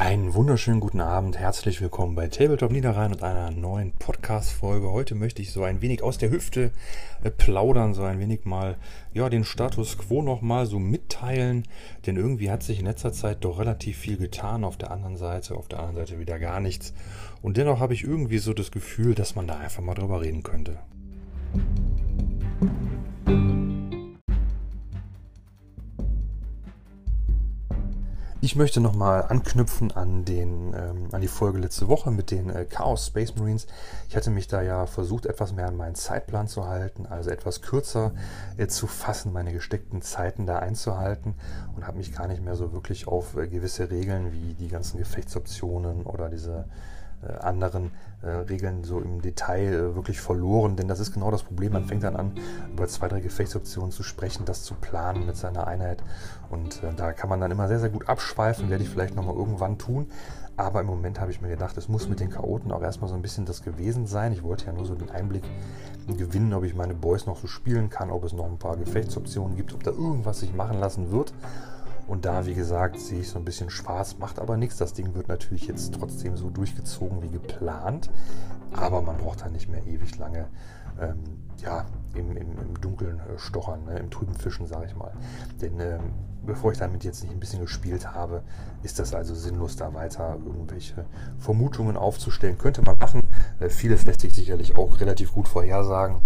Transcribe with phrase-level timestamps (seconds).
[0.00, 4.90] Einen wunderschönen guten Abend, herzlich willkommen bei Tabletop Niederrhein und einer neuen Podcast-Folge.
[4.90, 6.70] Heute möchte ich so ein wenig aus der Hüfte
[7.22, 8.78] äh, plaudern, so ein wenig mal
[9.12, 11.68] ja, den Status quo nochmal so mitteilen,
[12.06, 15.54] denn irgendwie hat sich in letzter Zeit doch relativ viel getan auf der anderen Seite,
[15.54, 16.94] auf der anderen Seite wieder gar nichts.
[17.42, 20.42] Und dennoch habe ich irgendwie so das Gefühl, dass man da einfach mal drüber reden
[20.42, 20.78] könnte.
[28.50, 32.64] Ich möchte nochmal anknüpfen an, den, ähm, an die Folge letzte Woche mit den äh,
[32.64, 33.68] Chaos Space Marines.
[34.08, 37.62] Ich hatte mich da ja versucht, etwas mehr an meinen Zeitplan zu halten, also etwas
[37.62, 38.10] kürzer
[38.56, 41.36] äh, zu fassen, meine gesteckten Zeiten da einzuhalten
[41.76, 44.98] und habe mich gar nicht mehr so wirklich auf äh, gewisse Regeln wie die ganzen
[44.98, 46.64] Gefechtsoptionen oder diese
[47.26, 47.90] anderen
[48.22, 51.72] äh, Regeln so im Detail äh, wirklich verloren, denn das ist genau das Problem.
[51.72, 52.32] Man fängt dann an,
[52.72, 56.02] über zwei, drei Gefechtsoptionen zu sprechen, das zu planen mit seiner Einheit
[56.50, 59.36] und äh, da kann man dann immer sehr, sehr gut abschweifen, werde ich vielleicht nochmal
[59.36, 60.06] irgendwann tun.
[60.56, 63.14] Aber im Moment habe ich mir gedacht, es muss mit den Chaoten auch erstmal so
[63.14, 64.34] ein bisschen das gewesen sein.
[64.34, 65.44] Ich wollte ja nur so den Einblick
[66.06, 69.56] gewinnen, ob ich meine Boys noch so spielen kann, ob es noch ein paar Gefechtsoptionen
[69.56, 71.32] gibt, ob da irgendwas sich machen lassen wird.
[72.10, 74.78] Und da, wie gesagt, sehe ich so ein bisschen schwarz, macht aber nichts.
[74.78, 78.10] Das Ding wird natürlich jetzt trotzdem so durchgezogen wie geplant.
[78.72, 80.48] Aber man braucht da nicht mehr ewig lange
[81.00, 81.18] ähm,
[81.58, 83.98] ja, im, im, im Dunkeln äh, stochern, ne?
[83.98, 85.12] im trüben Fischen, sage ich mal.
[85.60, 86.00] Denn ähm,
[86.44, 88.42] bevor ich damit jetzt nicht ein bisschen gespielt habe,
[88.82, 91.04] ist das also sinnlos, da weiter irgendwelche
[91.38, 92.58] Vermutungen aufzustellen.
[92.58, 93.22] Könnte man machen.
[93.58, 96.20] Äh, vieles lässt sich sicherlich auch relativ gut vorhersagen.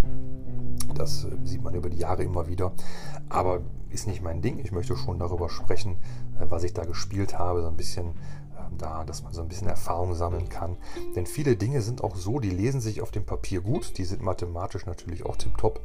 [0.95, 2.73] Das äh, sieht man über die Jahre immer wieder.
[3.29, 4.59] Aber ist nicht mein Ding.
[4.59, 5.97] Ich möchte schon darüber sprechen,
[6.41, 8.13] äh, was ich da gespielt habe, so ein bisschen
[8.79, 10.77] da, dass man so ein bisschen Erfahrung sammeln kann.
[11.17, 14.23] Denn viele Dinge sind auch so, die lesen sich auf dem Papier gut, die sind
[14.23, 15.81] mathematisch natürlich auch tiptop,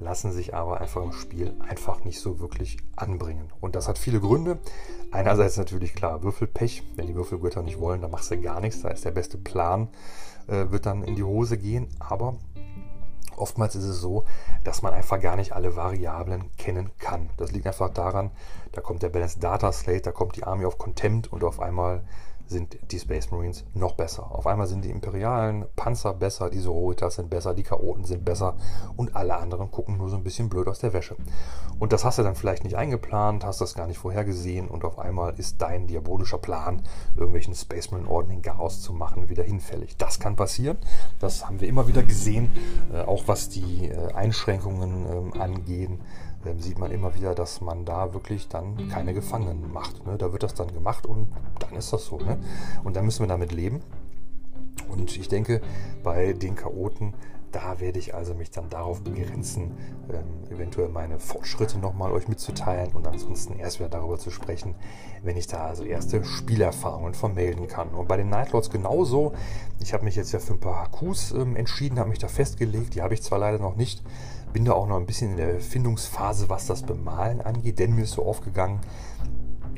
[0.00, 3.52] lassen sich aber einfach im Spiel einfach nicht so wirklich anbringen.
[3.60, 4.58] Und das hat viele Gründe.
[5.10, 6.82] Einerseits natürlich klar Würfelpech.
[6.96, 8.82] Wenn die Würfelgötter nicht wollen, dann machst du gar nichts.
[8.82, 9.88] Da ist der beste Plan,
[10.46, 11.88] äh, wird dann in die Hose gehen.
[11.98, 12.36] Aber
[13.38, 14.24] Oftmals ist es so,
[14.64, 17.30] dass man einfach gar nicht alle Variablen kennen kann.
[17.36, 18.30] Das liegt einfach daran,
[18.72, 22.02] da kommt der Balanced Data Slate, da kommt die Army of Contempt und auf einmal
[22.48, 24.30] sind die Space Marines noch besser.
[24.30, 28.56] Auf einmal sind die imperialen Panzer besser, die Sororitas sind besser, die Chaoten sind besser
[28.96, 31.16] und alle anderen gucken nur so ein bisschen blöd aus der Wäsche.
[31.78, 34.98] Und das hast du dann vielleicht nicht eingeplant, hast das gar nicht vorhergesehen und auf
[34.98, 36.82] einmal ist dein diabolischer Plan,
[37.16, 39.96] irgendwelchen Space Marine Orden in Chaos zu machen, wieder hinfällig.
[39.96, 40.78] Das kann passieren.
[41.20, 42.50] Das haben wir immer wieder gesehen,
[42.92, 46.00] äh, auch was die äh, Einschränkungen ähm, angehen
[46.44, 50.06] ähm, sieht man immer wieder, dass man da wirklich dann keine Gefangenen macht.
[50.06, 50.16] Ne?
[50.18, 51.28] Da wird das dann gemacht und
[51.58, 52.18] dann ist das so.
[52.18, 52.38] Ne?
[52.84, 53.80] Und dann müssen wir damit leben.
[54.88, 55.60] Und ich denke,
[56.02, 57.14] bei den Chaoten,
[57.52, 59.72] da werde ich also mich dann darauf begrenzen,
[60.10, 64.74] ähm, eventuell meine Fortschritte nochmal euch mitzuteilen und ansonsten erst wieder darüber zu sprechen,
[65.22, 67.88] wenn ich da also erste Spielerfahrungen vermelden kann.
[67.90, 69.32] Und bei den Nightlords genauso.
[69.80, 72.94] Ich habe mich jetzt ja für ein paar Hakus ähm, entschieden, habe mich da festgelegt.
[72.94, 74.02] Die habe ich zwar leider noch nicht,
[74.52, 78.02] bin da auch noch ein bisschen in der Erfindungsphase, was das Bemalen angeht, denn mir
[78.02, 78.80] ist so aufgegangen,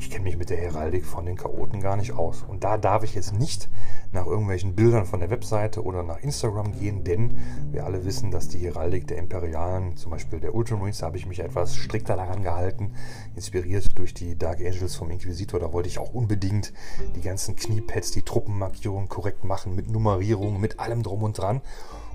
[0.00, 2.42] ich kenne mich mit der Heraldik von den Chaoten gar nicht aus.
[2.48, 3.68] Und da darf ich jetzt nicht
[4.12, 7.36] nach irgendwelchen Bildern von der Webseite oder nach Instagram gehen, denn
[7.70, 11.26] wir alle wissen, dass die Heraldik der Imperialen, zum Beispiel der Ultramarines, da habe ich
[11.26, 12.94] mich etwas strikter daran gehalten,
[13.36, 15.60] inspiriert durch die Dark Angels vom Inquisitor.
[15.60, 16.72] Da wollte ich auch unbedingt
[17.14, 21.60] die ganzen Kniepads, die Truppenmarkierungen korrekt machen, mit Nummerierung, mit allem drum und dran.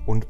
[0.06, 0.26] Und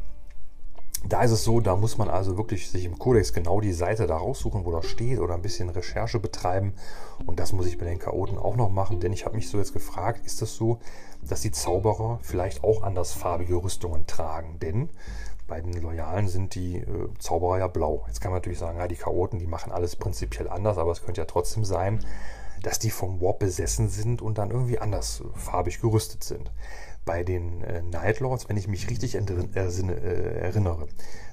[1.13, 4.07] da ist es so, da muss man also wirklich sich im Kodex genau die Seite
[4.07, 6.75] da raussuchen, wo das steht oder ein bisschen Recherche betreiben.
[7.27, 9.59] Und das muss ich bei den Chaoten auch noch machen, denn ich habe mich so
[9.59, 10.79] jetzt gefragt, ist das so,
[11.23, 14.59] dass die Zauberer vielleicht auch andersfarbige Rüstungen tragen?
[14.61, 14.91] Denn
[15.47, 18.05] bei den Loyalen sind die äh, Zauberer ja blau.
[18.09, 21.03] Jetzt kann man natürlich sagen, ja, die Chaoten, die machen alles prinzipiell anders, aber es
[21.03, 22.01] könnte ja trotzdem sein,
[22.63, 26.51] dass die vom Warp besessen sind und dann irgendwie andersfarbig gerüstet sind
[27.07, 30.89] bei den äh, Nightlords, wenn ich mich richtig äh, erinnere,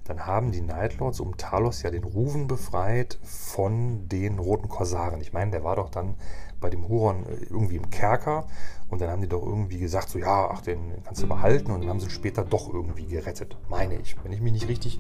[0.05, 5.19] dann haben die Nightlords um Talos ja den Ruven befreit von den roten Korsaren.
[5.19, 6.15] Ich meine, der war doch dann
[6.61, 8.47] bei dem Huron äh, irgendwie im Kerker
[8.93, 11.71] und dann haben die doch irgendwie gesagt, so ja, ach, den kannst du behalten.
[11.71, 14.15] Und dann haben sie später doch irgendwie gerettet, meine ich.
[14.23, 14.99] Wenn ich mich nicht richtig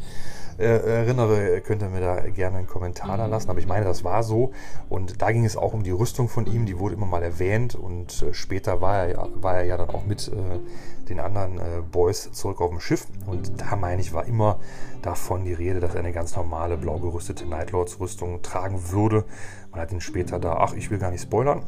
[0.57, 4.03] äh, erinnere, könnt ihr mir da gerne einen Kommentar da lassen, aber ich meine, das
[4.03, 4.51] war so.
[4.89, 7.75] Und da ging es auch um die Rüstung von ihm, die wurde immer mal erwähnt.
[7.75, 10.59] Und äh, später war er, war er ja dann auch mit äh,
[11.07, 13.07] den anderen äh, Boys zurück auf dem Schiff.
[13.27, 14.59] Und da meine ich, war immer
[15.01, 19.25] davon die Rede, dass er eine ganz normale blau gerüstete Nightlords-Rüstung tragen würde.
[19.71, 21.63] Man hat ihn später da, ach, ich will gar nicht spoilern,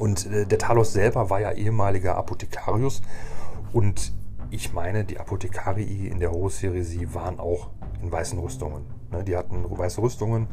[0.00, 3.02] und äh, der Talos selber war ja ehemaliger Apothekarius.
[3.72, 4.12] Und
[4.50, 6.82] ich meine, die Apothekarii in der Horus-Serie,
[7.14, 7.68] waren auch
[8.02, 8.86] in weißen Rüstungen.
[9.12, 9.22] Ne?
[9.22, 10.48] Die hatten weiße Rüstungen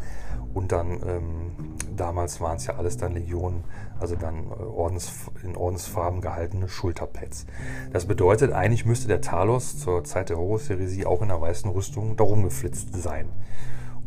[0.54, 3.64] und dann ähm, damals waren es ja alles dann Legionen,
[4.00, 5.12] also dann äh, Ordens,
[5.44, 7.46] in Ordensfarben gehaltene Schulterpads.
[7.94, 12.18] Das bedeutet, eigentlich müsste der Talos zur Zeit der Horus-Heresie auch in einer weißen Rüstung
[12.18, 13.30] darum geflitzt sein.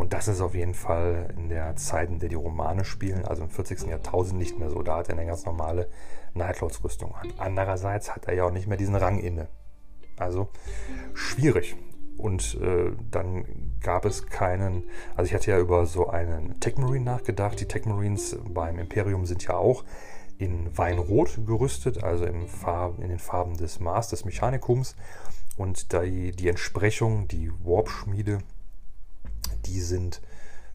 [0.01, 3.43] Und das ist auf jeden Fall in der Zeit, in der die Romane spielen, also
[3.43, 3.83] im 40.
[3.83, 4.83] Jahrtausend nicht mehr so.
[4.83, 5.91] Da hat er eine ganz normale
[6.33, 7.31] Nightlords-Rüstung an.
[7.37, 9.49] Andererseits hat er ja auch nicht mehr diesen Rang inne.
[10.17, 10.49] Also
[11.13, 11.77] schwierig.
[12.17, 14.85] Und äh, dann gab es keinen,
[15.17, 17.61] also ich hatte ja über so einen Tech Marine nachgedacht.
[17.61, 19.85] Die Tech Marines beim Imperium sind ja auch
[20.39, 24.97] in Weinrot gerüstet, also in, Farben, in den Farben des Mars, des Mechanikums.
[25.59, 28.39] Und die, die Entsprechung, die Warp-Schmiede,
[29.67, 30.21] die sind,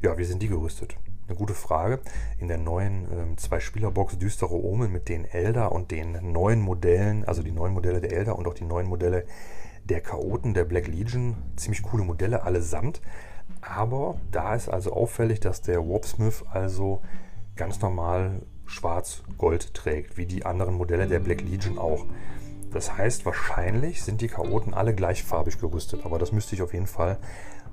[0.02, 0.96] ja, wie sind die gerüstet?
[1.28, 2.00] Eine gute Frage.
[2.40, 7.42] In der neuen ähm, Zwei-Spieler-Box Düstere Omen mit den Elder und den neuen Modellen, also
[7.42, 9.26] die neuen Modelle der Elder und auch die neuen Modelle
[9.86, 13.02] der Chaoten der Black Legion, ziemlich coole Modelle allesamt.
[13.62, 17.02] Aber da ist also auffällig, dass der Warpsmith also
[17.56, 22.06] ganz normal schwarz-gold trägt, wie die anderen Modelle der Black Legion auch.
[22.72, 26.88] Das heißt, wahrscheinlich sind die Chaoten alle gleichfarbig gerüstet, aber das müsste ich auf jeden
[26.88, 27.18] Fall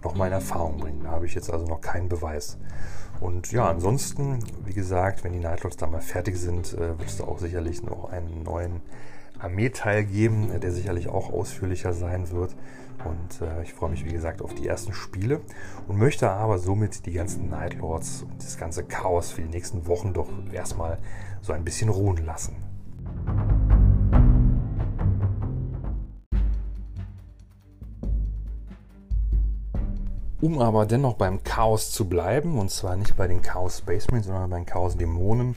[0.05, 1.01] nochmal in Erfahrung bringen.
[1.05, 2.59] Da habe ich jetzt also noch keinen Beweis.
[3.21, 7.19] Und ja, ansonsten, wie gesagt, wenn die Nightlords dann mal fertig sind, äh, wird es
[7.19, 8.81] da auch sicherlich noch einen neuen
[9.39, 12.55] Armeeteil geben, der sicherlich auch ausführlicher sein wird.
[13.05, 15.41] Und äh, ich freue mich, wie gesagt, auf die ersten Spiele
[15.89, 20.13] und möchte aber somit die ganzen Nightlords und das ganze Chaos für die nächsten Wochen
[20.13, 20.99] doch erstmal
[21.41, 22.57] so ein bisschen ruhen lassen.
[30.43, 34.27] Um aber dennoch beim Chaos zu bleiben, und zwar nicht bei den Chaos Space Marines,
[34.27, 35.55] sondern bei den Chaos Dämonen,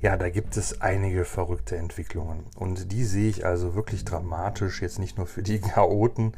[0.00, 2.44] ja, da gibt es einige verrückte Entwicklungen.
[2.56, 6.32] Und die sehe ich also wirklich dramatisch, jetzt nicht nur für die Chaoten,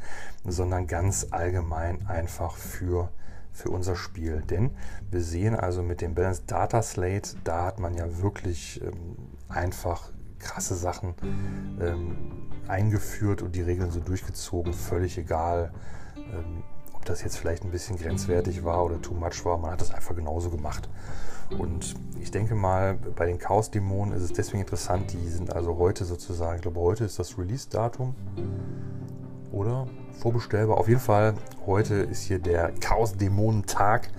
[0.45, 3.09] sondern ganz allgemein einfach für,
[3.51, 4.43] für unser Spiel.
[4.47, 4.69] Denn
[5.09, 9.15] wir sehen also mit dem Balanced Data Slate, da hat man ja wirklich ähm,
[9.47, 11.15] einfach krasse Sachen
[11.81, 12.15] ähm,
[12.67, 15.73] eingeführt und die Regeln so durchgezogen, völlig egal.
[16.15, 16.63] Ähm,
[16.99, 19.93] ob das jetzt vielleicht ein bisschen grenzwertig war oder too much war, man hat das
[19.93, 20.89] einfach genauso gemacht.
[21.57, 26.05] Und ich denke mal, bei den Chaos-Dämonen ist es deswegen interessant, die sind also heute
[26.05, 28.13] sozusagen, ich glaube, heute ist das Release-Datum
[29.51, 29.87] oder
[30.19, 30.77] vorbestellbar.
[30.77, 31.33] Auf jeden Fall,
[31.65, 34.09] heute ist hier der Chaos-Dämonen-Tag.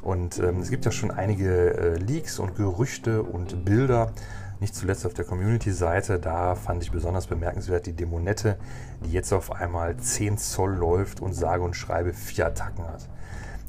[0.00, 4.12] Und ähm, es gibt ja schon einige äh, Leaks und Gerüchte und Bilder,
[4.62, 8.56] nicht zuletzt auf der Community-Seite, da fand ich besonders bemerkenswert die Dämonette,
[9.04, 13.08] die jetzt auf einmal 10 Zoll läuft und sage und schreibe vier Attacken hat.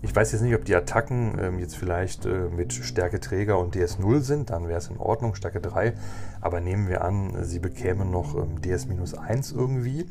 [0.03, 3.75] Ich weiß jetzt nicht, ob die Attacken ähm, jetzt vielleicht äh, mit Stärke Träger und
[3.75, 5.93] DS0 sind, dann wäre es in Ordnung, Stärke 3.
[6.41, 10.05] Aber nehmen wir an, sie bekämen noch ähm, DS-1 irgendwie.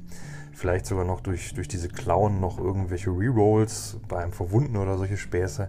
[0.53, 5.69] Vielleicht sogar noch durch, durch diese Klauen noch irgendwelche Rerolls beim Verwunden oder solche Späße.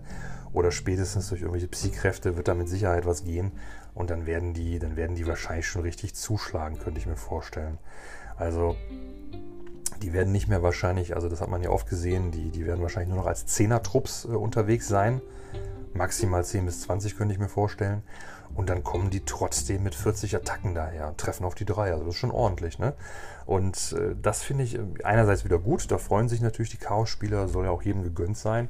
[0.53, 3.51] Oder spätestens durch irgendwelche Psy-Kräfte wird da mit Sicherheit was gehen.
[3.93, 7.77] Und dann werden die, dann werden die wahrscheinlich schon richtig zuschlagen, könnte ich mir vorstellen.
[8.37, 8.75] Also
[10.01, 12.81] die werden nicht mehr wahrscheinlich, also das hat man ja oft gesehen, die, die werden
[12.81, 15.21] wahrscheinlich nur noch als Zehner-Trupps äh, unterwegs sein.
[15.93, 18.01] Maximal 10 bis 20 könnte ich mir vorstellen.
[18.55, 21.91] Und dann kommen die trotzdem mit 40 Attacken daher und treffen auf die drei.
[21.91, 22.79] Also das ist schon ordentlich.
[22.79, 22.93] Ne?
[23.45, 25.89] Und äh, das finde ich äh, einerseits wieder gut.
[25.91, 28.69] Da freuen sich natürlich die Chaos-Spieler, soll ja auch jedem gegönnt sein.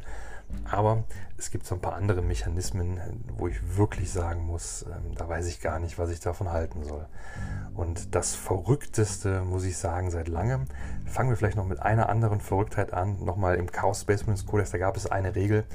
[0.70, 1.04] Aber
[1.38, 3.00] es gibt so ein paar andere Mechanismen,
[3.38, 6.84] wo ich wirklich sagen muss, ähm, da weiß ich gar nicht, was ich davon halten
[6.84, 7.06] soll.
[7.76, 10.66] Und das Verrückteste, muss ich sagen, seit langem,
[11.06, 13.24] fangen wir vielleicht noch mit einer anderen Verrücktheit an.
[13.24, 15.66] Nochmal im Chaos Space Marines Codex, da gab es eine Regel.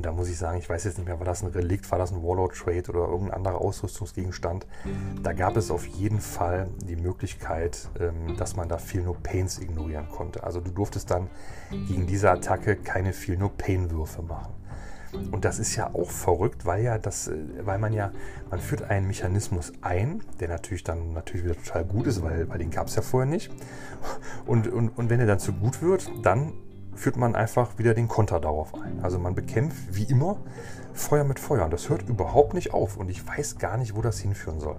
[0.00, 1.98] Und da muss ich sagen, ich weiß jetzt nicht mehr, war das ein Relikt, war
[1.98, 4.66] das ein Warlord Trade oder irgendein anderer Ausrüstungsgegenstand.
[5.22, 9.58] Da gab es auf jeden Fall die Möglichkeit, ähm, dass man da Feel No Pains
[9.58, 10.42] ignorieren konnte.
[10.42, 11.28] Also du durftest dann
[11.70, 14.54] gegen diese Attacke keine Feel No Pain Würfe machen.
[15.32, 18.10] Und das ist ja auch verrückt, weil ja das, äh, weil man ja,
[18.50, 22.56] man führt einen Mechanismus ein, der natürlich dann natürlich wieder total gut ist, weil, weil
[22.56, 23.50] den gab es ja vorher nicht.
[24.46, 26.54] Und, und, und wenn er dann zu gut wird, dann
[27.00, 29.00] führt man einfach wieder den Konter darauf ein.
[29.02, 30.36] Also man bekämpft wie immer
[30.92, 31.64] Feuer mit Feuer.
[31.64, 32.96] Und das hört überhaupt nicht auf.
[32.96, 34.76] Und ich weiß gar nicht, wo das hinführen soll.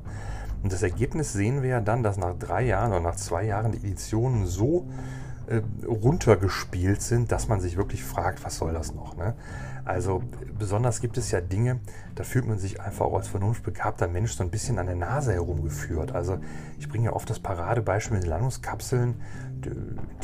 [0.61, 3.71] Und das Ergebnis sehen wir ja dann, dass nach drei Jahren oder nach zwei Jahren
[3.71, 4.87] die Editionen so
[5.47, 9.17] äh, runtergespielt sind, dass man sich wirklich fragt, was soll das noch?
[9.17, 9.33] Ne?
[9.83, 10.21] Also
[10.59, 11.79] besonders gibt es ja Dinge,
[12.13, 15.33] da fühlt man sich einfach auch als vernunftbegabter Mensch so ein bisschen an der Nase
[15.33, 16.11] herumgeführt.
[16.11, 16.37] Also
[16.77, 19.21] ich bringe ja oft das Paradebeispiel mit den Landungskapseln.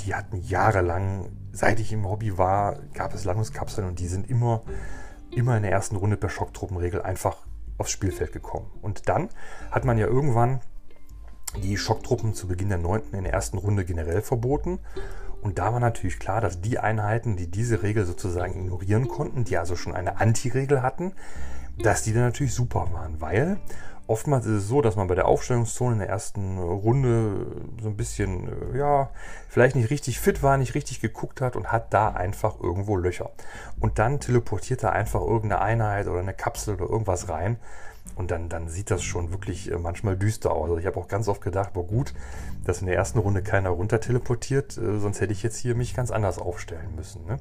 [0.06, 4.62] Die hatten jahrelang, seit ich im Hobby war, gab es Landungskapseln und die sind immer,
[5.32, 7.48] immer in der ersten Runde per Schocktruppenregel einfach
[7.80, 8.70] aufs Spielfeld gekommen.
[8.84, 9.30] Und dann
[9.72, 10.60] hat man ja irgendwann
[11.64, 13.02] die Schocktruppen zu Beginn der 9.
[13.14, 14.80] in der ersten Runde generell verboten
[15.42, 19.58] Und da war natürlich klar, dass die Einheiten, die diese Regel sozusagen ignorieren konnten, die
[19.58, 21.14] also schon eine Anti-Regel hatten,
[21.80, 23.58] dass die dann natürlich super waren, weil
[24.08, 27.48] oftmals ist es so, dass man bei der Aufstellungszone in der ersten Runde
[27.82, 29.10] so ein bisschen, äh, ja,
[29.50, 33.32] vielleicht nicht richtig fit war, nicht richtig geguckt hat und hat da einfach irgendwo Löcher.
[33.80, 37.58] Und dann teleportiert da einfach irgendeine Einheit oder eine Kapsel oder irgendwas rein.
[38.16, 40.70] Und dann, dann sieht das schon wirklich äh, manchmal düster aus.
[40.70, 42.14] Also ich habe auch ganz oft gedacht, boah gut,
[42.66, 45.94] dass in der ersten Runde keiner runter teleportiert, äh, sonst hätte ich jetzt hier mich
[45.94, 47.26] ganz anders aufstellen müssen.
[47.26, 47.40] Ne?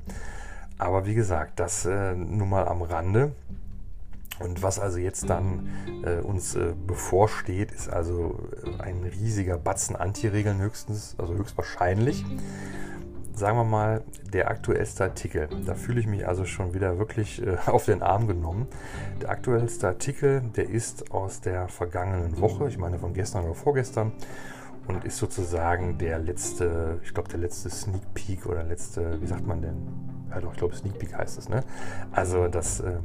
[0.79, 3.33] Aber wie gesagt, das äh, nun mal am Rande.
[4.39, 5.71] Und was also jetzt dann
[6.05, 12.25] äh, uns äh, bevorsteht, ist also äh, ein riesiger Batzen Anti-Regeln höchstens, also höchstwahrscheinlich.
[13.35, 14.03] Sagen wir mal,
[14.33, 15.49] der aktuellste Artikel.
[15.67, 18.67] Da fühle ich mich also schon wieder wirklich äh, auf den Arm genommen.
[19.23, 24.13] Der aktuellste Artikel, der ist aus der vergangenen Woche, ich meine von gestern oder vorgestern,
[24.87, 29.47] und ist sozusagen der letzte, ich glaube, der letzte Sneak Peek oder letzte, wie sagt
[29.47, 30.16] man denn?
[30.37, 31.65] Ja doch, ich glaube, Sneak Peek heißt es, ne?
[32.13, 33.01] Also das ähm,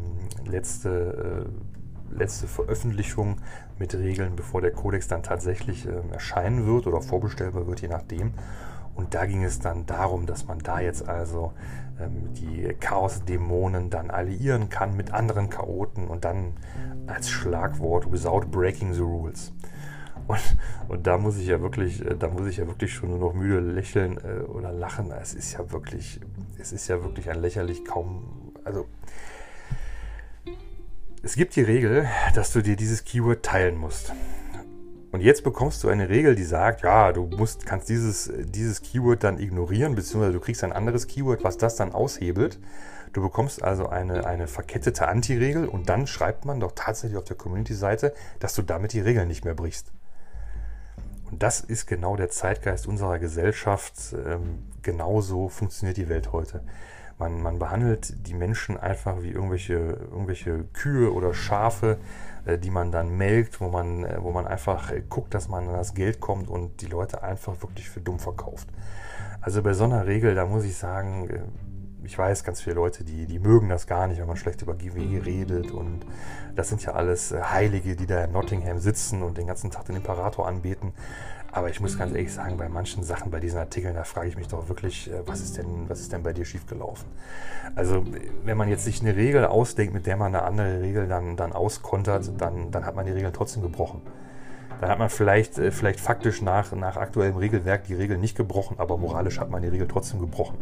[0.46, 3.38] letzte, äh, letzte Veröffentlichung
[3.80, 8.34] mit Regeln, bevor der Kodex dann tatsächlich äh, erscheinen wird oder vorbestellbar wird, je nachdem.
[8.96, 11.54] Und da ging es dann darum, dass man da jetzt also
[12.02, 16.52] ähm, die Chaos-Dämonen dann alliieren kann mit anderen Chaoten und dann
[17.08, 19.54] als Schlagwort without breaking the rules.
[20.28, 20.58] Und,
[20.88, 23.34] und da muss ich ja wirklich, äh, da muss ich ja wirklich schon nur noch
[23.34, 25.12] müde lächeln äh, oder lachen.
[25.12, 26.20] Es ist ja wirklich,
[26.62, 28.86] es ist ja wirklich ein lächerlich kaum, also
[31.24, 34.14] es gibt die Regel, dass du dir dieses Keyword teilen musst.
[35.12, 39.24] Und jetzt bekommst du eine Regel, die sagt, ja, du musst, kannst dieses, dieses Keyword
[39.24, 42.60] dann ignorieren, beziehungsweise du kriegst ein anderes Keyword, was das dann aushebelt.
[43.12, 47.36] Du bekommst also eine, eine verkettete Anti-Regel und dann schreibt man doch tatsächlich auf der
[47.36, 49.92] Community-Seite, dass du damit die Regeln nicht mehr brichst.
[51.32, 54.14] Und das ist genau der Zeitgeist unserer Gesellschaft.
[54.14, 56.62] Ähm, genauso funktioniert die Welt heute.
[57.18, 62.00] Man, man behandelt die Menschen einfach wie irgendwelche, irgendwelche Kühe oder Schafe,
[62.46, 65.76] äh, die man dann melkt, wo man, äh, wo man einfach guckt, dass man an
[65.76, 68.68] das Geld kommt und die Leute einfach wirklich für dumm verkauft.
[69.40, 71.40] Also bei so einer Regel, da muss ich sagen, äh,
[72.04, 74.76] ich weiß, ganz viele Leute, die, die mögen das gar nicht, wenn man schlecht über
[74.76, 75.72] GWE redet.
[75.72, 76.06] Und
[76.56, 79.96] das sind ja alles Heilige, die da in Nottingham sitzen und den ganzen Tag den
[79.96, 80.94] Imperator anbeten.
[81.54, 84.38] Aber ich muss ganz ehrlich sagen, bei manchen Sachen, bei diesen Artikeln, da frage ich
[84.38, 87.08] mich doch wirklich, was ist denn, was ist denn bei dir schiefgelaufen?
[87.76, 88.06] Also,
[88.44, 91.52] wenn man jetzt sich eine Regel ausdenkt, mit der man eine andere Regel dann, dann
[91.52, 94.02] auskontert, dann, dann hat man die Regeln trotzdem gebrochen.
[94.82, 98.78] Dann hat man vielleicht, äh, vielleicht faktisch nach, nach aktuellem Regelwerk die Regel nicht gebrochen,
[98.80, 100.58] aber moralisch hat man die Regel trotzdem gebrochen.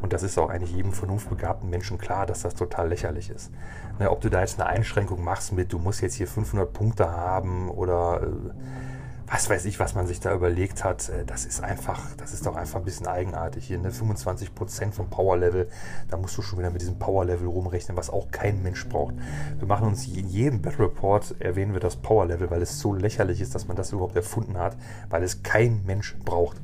[0.00, 3.50] Und das ist auch eigentlich jedem vernunftbegabten Menschen klar, dass das total lächerlich ist.
[3.98, 7.10] Ne, ob du da jetzt eine Einschränkung machst mit, du musst jetzt hier 500 Punkte
[7.10, 8.22] haben oder...
[8.22, 8.86] Äh,
[9.28, 12.46] was weiß ich, was man sich da überlegt hat, äh, das ist einfach, das ist
[12.46, 13.78] doch einfach ein bisschen eigenartig hier.
[13.78, 13.90] Ne?
[13.90, 15.68] 25% vom Power Level,
[16.08, 19.14] da musst du schon wieder mit diesem Power Level rumrechnen, was auch kein Mensch braucht.
[19.58, 22.94] Wir machen uns in jedem Battle Report, erwähnen wir das Power Level, weil es so
[22.94, 24.76] lächerlich ist, dass man das überhaupt erfunden hat,
[25.10, 26.60] weil es kein Mensch braucht.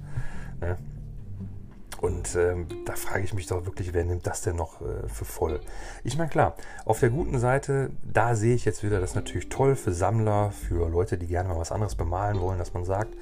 [0.61, 0.77] Ne?
[2.03, 5.25] Und ähm, da frage ich mich doch wirklich, wer nimmt das denn noch äh, für
[5.25, 5.61] voll?
[6.03, 9.77] Ich meine, klar, auf der guten Seite, da sehe ich jetzt wieder das natürlich toll
[9.77, 13.15] für Sammler, für Leute, die gerne mal was anderes bemalen wollen, dass man sagt,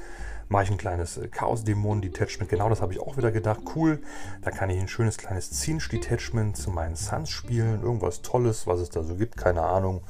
[0.48, 2.50] mache ich ein kleines äh, Chaos-Dämonen-Detachment.
[2.50, 3.60] Genau das habe ich auch wieder gedacht.
[3.76, 4.00] Cool,
[4.40, 7.82] da kann ich ein schönes kleines Zinsch-Detachment zu meinen Suns spielen.
[7.82, 10.00] Irgendwas Tolles, was es da so gibt, keine Ahnung.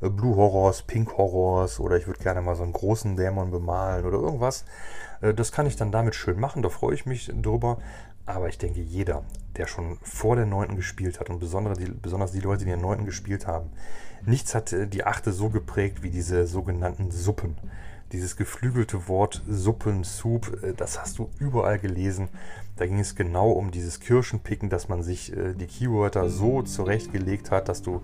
[0.00, 4.04] Äh, Blue Horrors, Pink Horrors oder ich würde gerne mal so einen großen Dämon bemalen
[4.04, 4.64] oder irgendwas.
[5.22, 7.78] Äh, das kann ich dann damit schön machen, da freue ich mich drüber.
[8.26, 9.24] Aber ich denke, jeder,
[9.56, 10.76] der schon vor der 9.
[10.76, 13.04] gespielt hat und besonders die, besonders die Leute, die in der 9.
[13.04, 13.70] gespielt haben,
[14.24, 15.24] nichts hat äh, die 8.
[15.26, 17.56] so geprägt wie diese sogenannten Suppen.
[18.12, 22.28] Dieses geflügelte Wort Suppen, Soup, äh, das hast du überall gelesen.
[22.76, 27.50] Da ging es genau um dieses Kirschenpicken, dass man sich äh, die Keywörter so zurechtgelegt
[27.50, 28.02] hat, dass du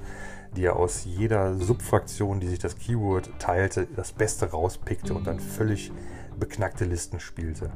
[0.56, 5.92] dir aus jeder Subfraktion, die sich das Keyword teilte, das Beste rauspickte und dann völlig
[6.38, 7.70] beknackte Listen spielte.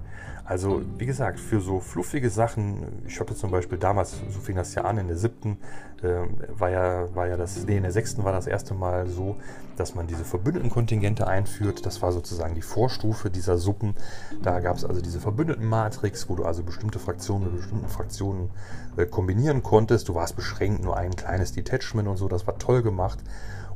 [0.45, 4.75] Also, wie gesagt, für so fluffige Sachen, ich habe zum Beispiel damals, so fing das
[4.75, 5.59] ja an, in der siebten,
[6.02, 9.37] äh, war, ja, war ja das, nee, in der sechsten war das erste Mal so,
[9.76, 11.87] dass man diese Verbündetenkontingente einführt.
[11.87, 13.95] Das war sozusagen die Vorstufe dieser Suppen.
[14.42, 18.50] Da gab es also diese Verbündetenmatrix, wo du also bestimmte Fraktionen mit bestimmten Fraktionen
[18.97, 20.09] äh, kombinieren konntest.
[20.09, 23.21] Du warst beschränkt, nur ein kleines Detachment und so, das war toll gemacht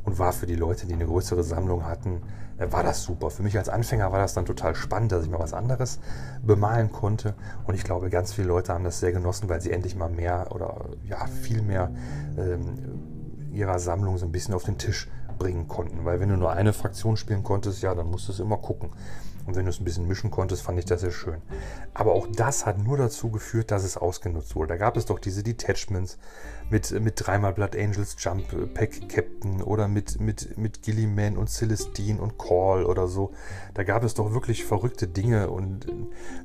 [0.06, 2.22] und war für die Leute, die eine größere Sammlung hatten,
[2.58, 3.28] äh, war das super.
[3.28, 5.98] Für mich als Anfänger war das dann total spannend, dass ich mal was anderes
[6.42, 7.34] bemalen konnte.
[7.66, 10.46] Und ich glaube, ganz viele Leute haben das sehr genossen, weil sie endlich mal mehr
[10.50, 11.90] oder ja, viel mehr
[12.38, 16.04] ähm, ihrer Sammlung so ein bisschen auf den Tisch bringen konnten.
[16.04, 18.90] Weil wenn du nur eine Fraktion spielen konntest, ja, dann musstest du immer gucken.
[19.46, 21.40] Und wenn du es ein bisschen mischen konntest, fand ich das sehr schön.
[21.94, 24.70] Aber auch das hat nur dazu geführt, dass es ausgenutzt wurde.
[24.70, 26.18] Da gab es doch diese Detachments
[26.68, 32.20] mit, mit dreimal Blood Angels Jump Pack Captain oder mit, mit, mit Gilliman und Celestine
[32.20, 33.32] und Call oder so.
[33.74, 35.86] Da gab es doch wirklich verrückte Dinge und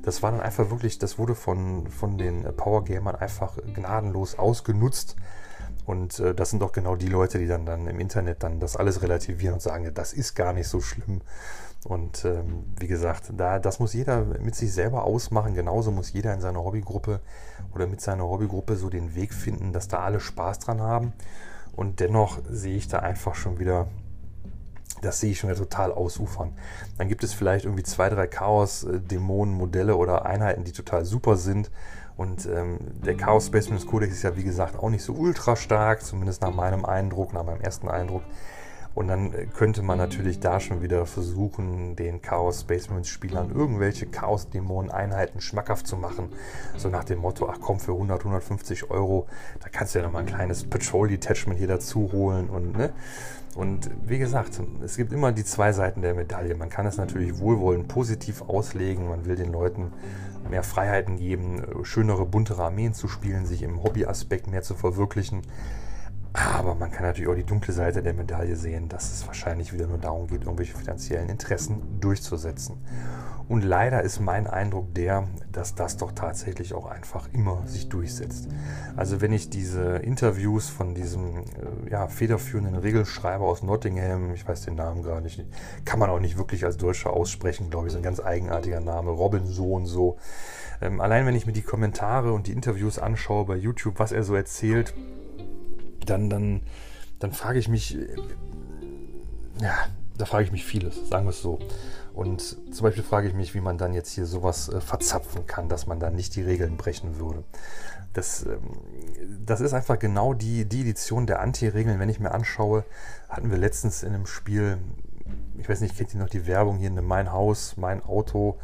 [0.02, 5.16] das war dann einfach wirklich, das wurde von, von den Power Gamern einfach gnadenlos ausgenutzt.
[5.84, 8.76] Und äh, das sind doch genau die Leute, die dann, dann im Internet dann das
[8.76, 11.22] alles relativieren und sagen, das ist gar nicht so schlimm.
[11.84, 15.54] Und ähm, wie gesagt, da, das muss jeder mit sich selber ausmachen.
[15.54, 17.20] Genauso muss jeder in seiner Hobbygruppe
[17.74, 21.12] oder mit seiner Hobbygruppe so den Weg finden, dass da alle Spaß dran haben.
[21.74, 23.88] Und dennoch sehe ich da einfach schon wieder,
[25.00, 26.52] das sehe ich schon wieder total ausufern.
[26.98, 31.70] Dann gibt es vielleicht irgendwie zwei, drei Chaos-Dämonen-Modelle oder Einheiten, die total super sind.
[32.16, 36.02] Und ähm, der Chaos Space Codex ist ja wie gesagt auch nicht so ultra stark,
[36.02, 38.22] zumindest nach meinem Eindruck, nach meinem ersten Eindruck.
[38.94, 44.06] Und dann äh, könnte man natürlich da schon wieder versuchen, den Chaos Space Spielern irgendwelche
[44.06, 46.28] Chaos Dämonen Einheiten schmackhaft zu machen.
[46.76, 49.26] So nach dem Motto, ach komm, für 100, 150 Euro,
[49.60, 52.92] da kannst du ja nochmal ein kleines Patrol Detachment hier dazu holen und ne.
[53.54, 56.54] Und wie gesagt, es gibt immer die zwei Seiten der Medaille.
[56.54, 59.08] Man kann es natürlich wohlwollend positiv auslegen.
[59.08, 59.92] Man will den Leuten
[60.48, 65.42] mehr Freiheiten geben, schönere, buntere Armeen zu spielen, sich im Hobbyaspekt mehr zu verwirklichen.
[66.34, 69.86] Aber man kann natürlich auch die dunkle Seite der Medaille sehen, dass es wahrscheinlich wieder
[69.86, 72.78] nur darum geht, irgendwelche finanziellen Interessen durchzusetzen.
[73.48, 78.48] Und leider ist mein Eindruck der, dass das doch tatsächlich auch einfach immer sich durchsetzt.
[78.96, 84.62] Also wenn ich diese Interviews von diesem äh, ja, federführenden Regelschreiber aus Nottingham, ich weiß
[84.62, 85.44] den Namen gar nicht,
[85.84, 89.10] kann man auch nicht wirklich als Deutscher aussprechen, glaube ich, so ein ganz eigenartiger Name,
[89.10, 90.16] Robin so und so.
[90.80, 94.22] Ähm, allein wenn ich mir die Kommentare und die Interviews anschaue bei YouTube, was er
[94.22, 94.94] so erzählt,
[96.04, 96.62] dann, dann,
[97.18, 98.16] dann frage ich mich, äh,
[99.60, 99.74] ja,
[100.18, 101.58] da frage ich mich vieles, sagen wir es so.
[102.14, 102.40] Und
[102.74, 105.86] zum Beispiel frage ich mich, wie man dann jetzt hier sowas äh, verzapfen kann, dass
[105.86, 107.44] man dann nicht die Regeln brechen würde.
[108.12, 108.60] Das, ähm,
[109.44, 111.98] das ist einfach genau die, die Edition der Anti-Regeln.
[111.98, 112.84] Wenn ich mir anschaue,
[113.28, 114.78] hatten wir letztens in einem Spiel,
[115.56, 118.58] ich weiß nicht, kennt ihr noch die Werbung hier in Mein Haus, mein Auto,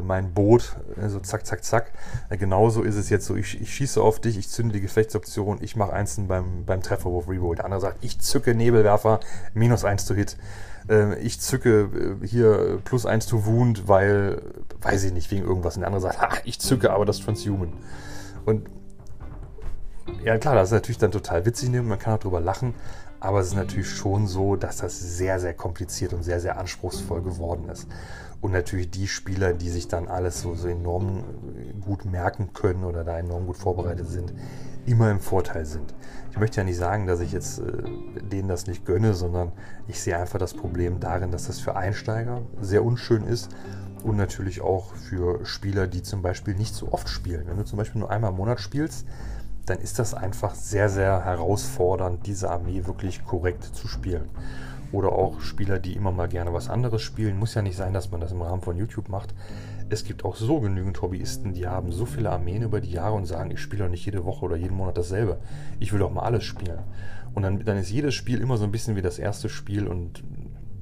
[0.00, 1.92] mein Boot, äh, so zack, zack, zack.
[2.28, 5.58] Äh, genauso ist es jetzt so, ich, ich schieße auf dich, ich zünde die Gefechtsoption,
[5.60, 7.56] ich mache einzeln beim, beim Trefferwurf Reroll.
[7.56, 9.20] Der andere sagt, ich zücke Nebelwerfer,
[9.54, 10.36] minus eins zu Hit.
[11.20, 14.42] Ich zücke hier plus eins to Wound, weil,
[14.80, 15.76] weiß ich nicht, wegen irgendwas.
[15.76, 17.72] Und der andere sagt, ha, ich zücke aber das Transhuman.
[18.44, 18.68] Und
[20.24, 21.82] ja, klar, das ist natürlich dann total witzig, ne?
[21.82, 22.74] man kann auch drüber lachen,
[23.22, 27.22] aber es ist natürlich schon so, dass das sehr, sehr kompliziert und sehr, sehr anspruchsvoll
[27.22, 27.86] geworden ist.
[28.40, 31.22] Und natürlich die Spieler, die sich dann alles so, so enorm
[31.80, 34.34] gut merken können oder da enorm gut vorbereitet sind,
[34.86, 35.94] immer im Vorteil sind.
[36.32, 37.84] Ich möchte ja nicht sagen, dass ich jetzt äh,
[38.28, 39.52] denen das nicht gönne, sondern
[39.86, 43.50] ich sehe einfach das Problem darin, dass das für Einsteiger sehr unschön ist
[44.02, 47.46] und natürlich auch für Spieler, die zum Beispiel nicht so oft spielen.
[47.46, 49.06] Wenn du zum Beispiel nur einmal im Monat spielst,
[49.66, 54.28] dann ist das einfach sehr, sehr herausfordernd, diese Armee wirklich korrekt zu spielen
[54.92, 57.38] oder auch Spieler, die immer mal gerne was anderes spielen.
[57.38, 59.34] Muss ja nicht sein, dass man das im Rahmen von YouTube macht.
[59.88, 63.26] Es gibt auch so genügend Hobbyisten, die haben so viele Armeen über die Jahre und
[63.26, 65.38] sagen, ich spiele doch nicht jede Woche oder jeden Monat dasselbe.
[65.80, 66.78] Ich will doch mal alles spielen.
[67.34, 70.22] Und dann, dann ist jedes Spiel immer so ein bisschen wie das erste Spiel und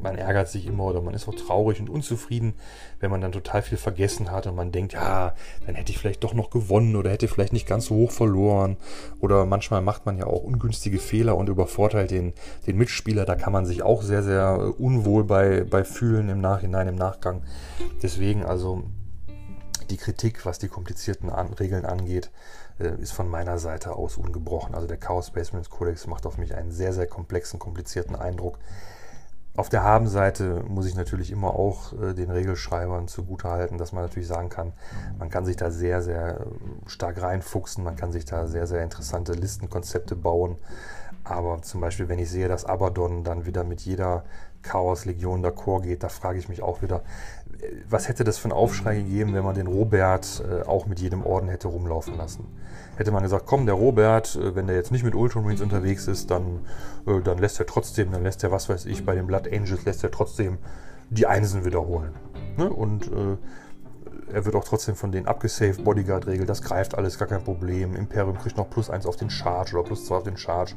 [0.03, 2.55] man ärgert sich immer oder man ist auch traurig und unzufrieden,
[3.01, 5.35] wenn man dann total viel vergessen hat und man denkt, ja,
[5.67, 8.77] dann hätte ich vielleicht doch noch gewonnen oder hätte vielleicht nicht ganz so hoch verloren.
[9.21, 12.33] Oder manchmal macht man ja auch ungünstige Fehler und übervorteilt den,
[12.67, 13.25] den Mitspieler.
[13.25, 17.43] Da kann man sich auch sehr, sehr unwohl bei, bei fühlen im Nachhinein, im Nachgang.
[18.03, 18.85] Deswegen also
[19.91, 22.31] die Kritik, was die komplizierten An Regeln angeht,
[22.79, 24.75] äh, ist von meiner Seite aus ungebrochen.
[24.75, 28.59] Also der Chaos Space Codex macht auf mich einen sehr, sehr komplexen, komplizierten Eindruck.
[29.57, 34.29] Auf der Habenseite muss ich natürlich immer auch äh, den Regelschreibern zugutehalten, dass man natürlich
[34.29, 34.73] sagen kann,
[35.19, 36.47] man kann sich da sehr, sehr
[36.87, 40.57] stark reinfuchsen, man kann sich da sehr, sehr interessante Listenkonzepte bauen.
[41.25, 44.25] Aber zum Beispiel, wenn ich sehe, dass Abaddon dann wieder mit jeder
[44.63, 47.03] Chaos-Legion d'accord geht, da frage ich mich auch wieder,
[47.89, 51.25] was hätte das für einen Aufschrei gegeben, wenn man den Robert äh, auch mit jedem
[51.25, 52.47] Orden hätte rumlaufen lassen?
[52.97, 56.31] Hätte man gesagt, komm, der Robert, äh, wenn der jetzt nicht mit Ultramarines unterwegs ist,
[56.31, 56.61] dann,
[57.07, 59.85] äh, dann lässt er trotzdem, dann lässt er, was weiß ich, bei den Blood Angels
[59.85, 60.59] lässt er trotzdem
[61.11, 62.15] die Einsen wiederholen.
[62.57, 62.71] Ne?
[62.71, 63.37] Und äh,
[64.33, 67.97] er wird auch trotzdem von denen abgesaved, Bodyguard-Regel, das greift alles, gar kein Problem.
[67.97, 70.75] Imperium kriegt noch plus eins auf den Charge oder plus zwei auf den Charge.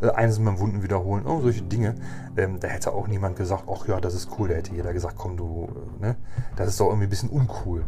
[0.00, 1.94] Äh, eines beim Wunden wiederholen, oh, solche Dinge.
[2.36, 4.48] Ähm, da hätte auch niemand gesagt, ach ja, das ist cool.
[4.48, 5.68] Da hätte jeder gesagt, komm du,
[6.00, 6.16] äh, ne?
[6.56, 7.84] Das ist doch irgendwie ein bisschen uncool.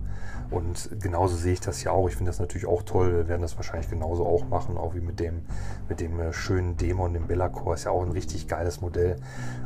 [0.51, 2.09] Und genauso sehe ich das ja auch.
[2.09, 3.13] Ich finde das natürlich auch toll.
[3.13, 5.43] Wir werden das wahrscheinlich genauso auch machen, auch wie mit dem,
[5.89, 7.75] mit dem äh, schönen Dämon, dem Bellacore.
[7.75, 9.17] Ist ja auch ein richtig geiles Modell.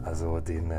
[0.03, 0.73] Also den,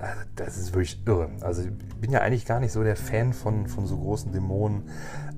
[0.00, 1.30] also das ist wirklich irre.
[1.40, 4.82] Also ich bin ja eigentlich gar nicht so der Fan von, von so großen Dämonen,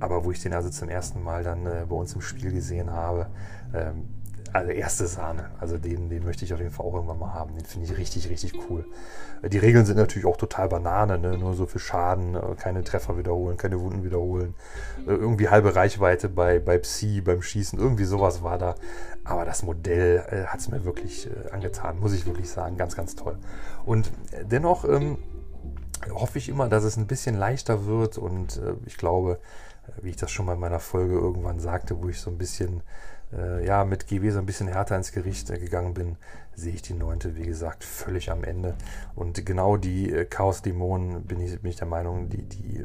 [0.00, 2.90] aber wo ich den also zum ersten Mal dann äh, bei uns im Spiel gesehen
[2.90, 3.26] habe,
[3.74, 4.08] ähm,
[4.52, 5.50] also erste Sahne.
[5.60, 7.54] Also den, den möchte ich auf jeden Fall auch irgendwann mal haben.
[7.54, 8.84] Den finde ich richtig, richtig cool.
[9.48, 11.38] Die Regeln sind natürlich auch total Banane, ne?
[11.38, 14.54] nur so für Schaden, äh, keine Treffer wiederholen, keine Wunden wiederholen.
[15.06, 18.74] Äh, irgendwie halbe Reichweite bei, bei Psi, beim Schießen, irgendwie sowas war da.
[19.24, 22.76] Aber das Modell äh, hat es mir wirklich äh, angetan, muss ich wirklich sagen.
[22.76, 23.38] Ganz, ganz toll.
[23.84, 25.18] Und äh, dennoch ähm,
[26.10, 29.38] hoffe ich immer, dass es ein bisschen leichter wird und äh, ich glaube,
[30.02, 32.82] wie ich das schon mal in meiner Folge irgendwann sagte, wo ich so ein bisschen
[33.36, 36.16] äh, ja, mit GW so ein bisschen härter ins Gericht äh, gegangen bin,
[36.54, 38.74] sehe ich die neunte, wie gesagt, völlig am Ende.
[39.14, 42.84] Und genau die äh, Chaos-Dämonen bin ich, bin ich der Meinung, die, die,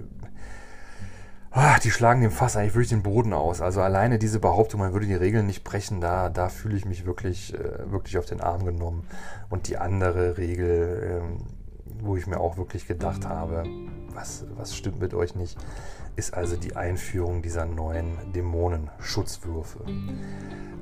[1.51, 3.62] ah, die schlagen dem Fass eigentlich wirklich den Boden aus.
[3.62, 7.05] Also alleine diese Behauptung, man würde die Regeln nicht brechen, da, da fühle ich mich
[7.05, 9.08] wirklich, äh, wirklich auf den Arm genommen.
[9.49, 11.38] Und die andere Regel, ähm,
[12.01, 13.63] wo ich mir auch wirklich gedacht habe,
[14.15, 15.58] was, was stimmt mit euch nicht,
[16.15, 19.80] ist also die Einführung dieser neuen Dämonenschutzwürfe.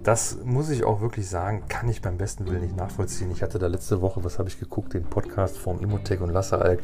[0.04, 3.32] Das muss ich auch wirklich sagen, kann ich beim besten Willen nicht nachvollziehen.
[3.32, 6.82] Ich hatte da letzte Woche, was habe ich geguckt, den Podcast vom Imotech und Lasseralk,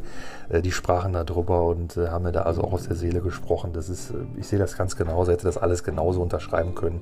[0.47, 3.19] äh, die sprachen da drüber und äh, haben mir da also auch aus der Seele
[3.21, 3.73] gesprochen.
[3.73, 7.01] Das ist, äh, ich sehe das ganz genauso, hätte das alles genauso unterschreiben können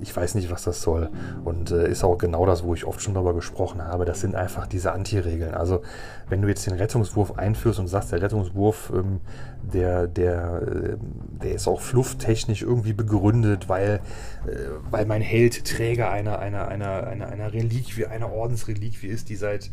[0.00, 1.10] ich weiß nicht, was das soll.
[1.44, 4.04] Und äh, ist auch genau das, wo ich oft schon darüber gesprochen habe.
[4.04, 5.54] Das sind einfach diese Anti-Regeln.
[5.54, 5.82] Also,
[6.28, 9.20] wenn du jetzt den Rettungswurf einführst und sagst, der Rettungswurf, ähm,
[9.62, 10.96] der, der, äh,
[11.42, 14.00] der ist auch flufftechnisch irgendwie begründet, weil,
[14.46, 14.50] äh,
[14.90, 19.70] weil mein Held Träger einer, einer, einer, einer, einer Reliquie, einer Ordensreliquie ist, die seit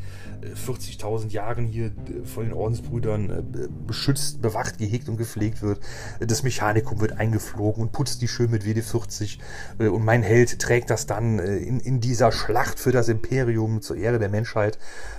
[0.66, 1.92] 40.000 äh, Jahren hier
[2.24, 5.80] von den Ordensbrüdern beschützt, bewacht, gehegt und gepflegt wird.
[6.20, 9.40] Das Mechanikum wird eingeflogen und putzt die schön mit WD-40
[9.80, 14.20] und mein Held trägt das dann in, in dieser Schlacht für das Imperium zur Ehre
[14.20, 14.78] der Menschheit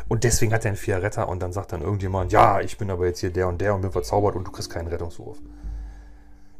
[0.09, 2.91] und deswegen hat er einen vier Retter und dann sagt dann irgendjemand, ja, ich bin
[2.91, 5.39] aber jetzt hier der und der und bin verzaubert und du kriegst keinen Rettungswurf.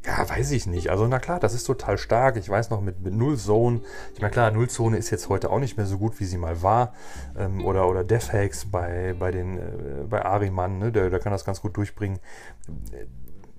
[0.05, 0.89] Ja, weiß ich nicht.
[0.89, 2.37] Also, na klar, das ist total stark.
[2.37, 3.81] Ich weiß noch mit, mit Null Zone.
[4.13, 6.37] Ich meine, klar, Null Zone ist jetzt heute auch nicht mehr so gut, wie sie
[6.37, 6.93] mal war.
[7.37, 9.55] Ähm, oder oder Death Hacks bei, bei, äh,
[10.09, 10.91] bei Ariman, ne?
[10.93, 12.19] der, der kann das ganz gut durchbringen.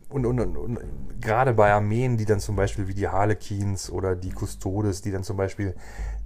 [0.08, 0.78] Und, und, und, und,
[1.20, 5.24] gerade bei Armeen, die dann zum Beispiel wie die Harlequins oder die Custodes, die dann
[5.24, 5.74] zum Beispiel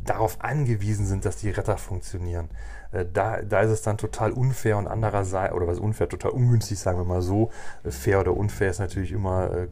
[0.04, 2.48] darauf angewiesen sind, dass die Retter funktionieren.
[2.92, 6.78] Äh, da, da ist es dann total unfair und andererseits, oder was unfair, total ungünstig,
[6.78, 7.50] sagen wir mal so.
[7.84, 9.68] Äh, fair oder unfair ist natürlich immer, äh,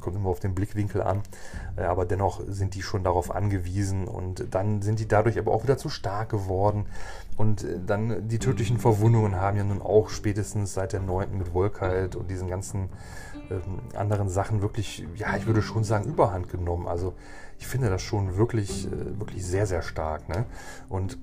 [0.00, 1.22] kommt immer auf den Blickwinkel an,
[1.76, 5.78] aber dennoch sind die schon darauf angewiesen und dann sind die dadurch aber auch wieder
[5.78, 6.84] zu stark geworden.
[7.38, 11.38] Und dann die tödlichen Verwundungen haben ja nun auch spätestens seit der 9.
[11.38, 12.90] mit Wolkheit und diesen ganzen
[13.50, 16.86] ähm, anderen Sachen wirklich, ja, ich würde schon sagen, überhand genommen.
[16.86, 17.14] Also
[17.64, 20.28] ich finde das schon wirklich, äh, wirklich sehr, sehr stark.
[20.28, 20.44] Ne?
[20.90, 21.18] Und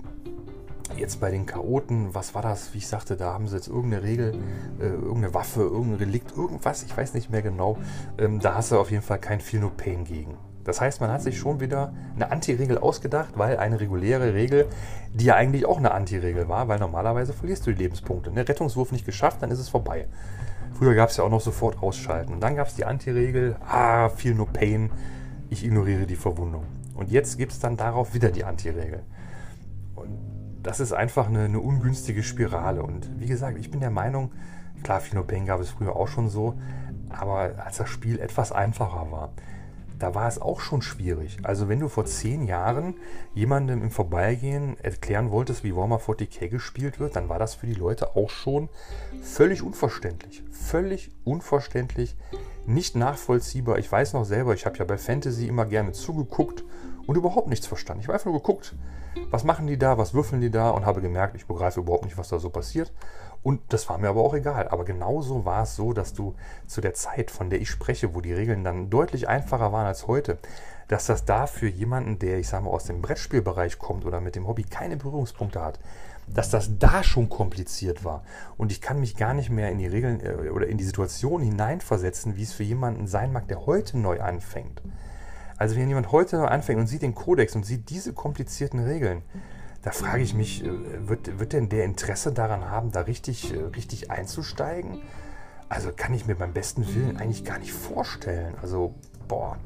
[0.96, 2.74] jetzt bei den Chaoten, was war das?
[2.74, 4.34] Wie ich sagte, da haben sie jetzt irgendeine Regel,
[4.80, 7.78] äh, irgendeine Waffe, irgendein Relikt, irgendwas, ich weiß nicht mehr genau.
[8.18, 10.36] Ähm, da hast du auf jeden Fall kein Feel No Pain gegen.
[10.64, 14.66] Das heißt, man hat sich schon wieder eine Anti-Regel ausgedacht, weil eine reguläre Regel,
[15.14, 18.32] die ja eigentlich auch eine Anti-Regel war, weil normalerweise verlierst du die Lebenspunkte.
[18.32, 18.48] Ne?
[18.48, 20.08] Rettungswurf nicht geschafft, dann ist es vorbei.
[20.74, 22.32] Früher gab es ja auch noch sofort ausschalten.
[22.32, 24.90] Und dann gab es die Anti-Regel, ah, Feel No Pain,
[25.52, 26.64] ich ignoriere die Verwundung.
[26.94, 29.02] Und jetzt gibt es dann darauf wieder die Anti-Regel.
[29.94, 30.18] Und
[30.62, 32.82] das ist einfach eine, eine, ungünstige Spirale.
[32.82, 34.32] Und wie gesagt, ich bin der Meinung,
[34.82, 36.54] klar, Pain gab es früher auch schon so,
[37.10, 39.32] aber als das Spiel etwas einfacher war,
[40.02, 41.38] da war es auch schon schwierig.
[41.44, 42.96] Also wenn du vor zehn Jahren
[43.34, 47.74] jemandem im Vorbeigehen erklären wolltest, wie Warhammer 40k gespielt wird, dann war das für die
[47.74, 48.68] Leute auch schon
[49.22, 50.42] völlig unverständlich.
[50.50, 52.16] Völlig unverständlich,
[52.66, 53.78] nicht nachvollziehbar.
[53.78, 56.64] Ich weiß noch selber, ich habe ja bei Fantasy immer gerne zugeguckt
[57.06, 58.00] und überhaupt nichts verstanden.
[58.00, 58.74] Ich habe einfach nur geguckt,
[59.30, 62.18] was machen die da, was würfeln die da und habe gemerkt, ich begreife überhaupt nicht,
[62.18, 62.92] was da so passiert.
[63.42, 64.68] Und das war mir aber auch egal.
[64.68, 66.34] Aber genauso war es so, dass du
[66.66, 70.06] zu der Zeit, von der ich spreche, wo die Regeln dann deutlich einfacher waren als
[70.06, 70.38] heute,
[70.88, 74.36] dass das da für jemanden, der, ich sage mal, aus dem Brettspielbereich kommt oder mit
[74.36, 75.80] dem Hobby keine Berührungspunkte hat,
[76.28, 78.22] dass das da schon kompliziert war.
[78.56, 81.42] Und ich kann mich gar nicht mehr in die Regeln äh, oder in die Situation
[81.42, 84.82] hineinversetzen, wie es für jemanden sein mag, der heute neu anfängt.
[85.56, 89.22] Also wenn jemand heute neu anfängt und sieht den Kodex und sieht diese komplizierten Regeln,
[89.82, 93.58] da frage ich mich, äh, wird, wird denn der Interesse daran haben, da richtig, äh,
[93.58, 95.02] richtig einzusteigen?
[95.72, 98.54] also kann ich mir beim besten Willen eigentlich gar nicht vorstellen.
[98.60, 98.94] Also,
[99.26, 99.56] boah.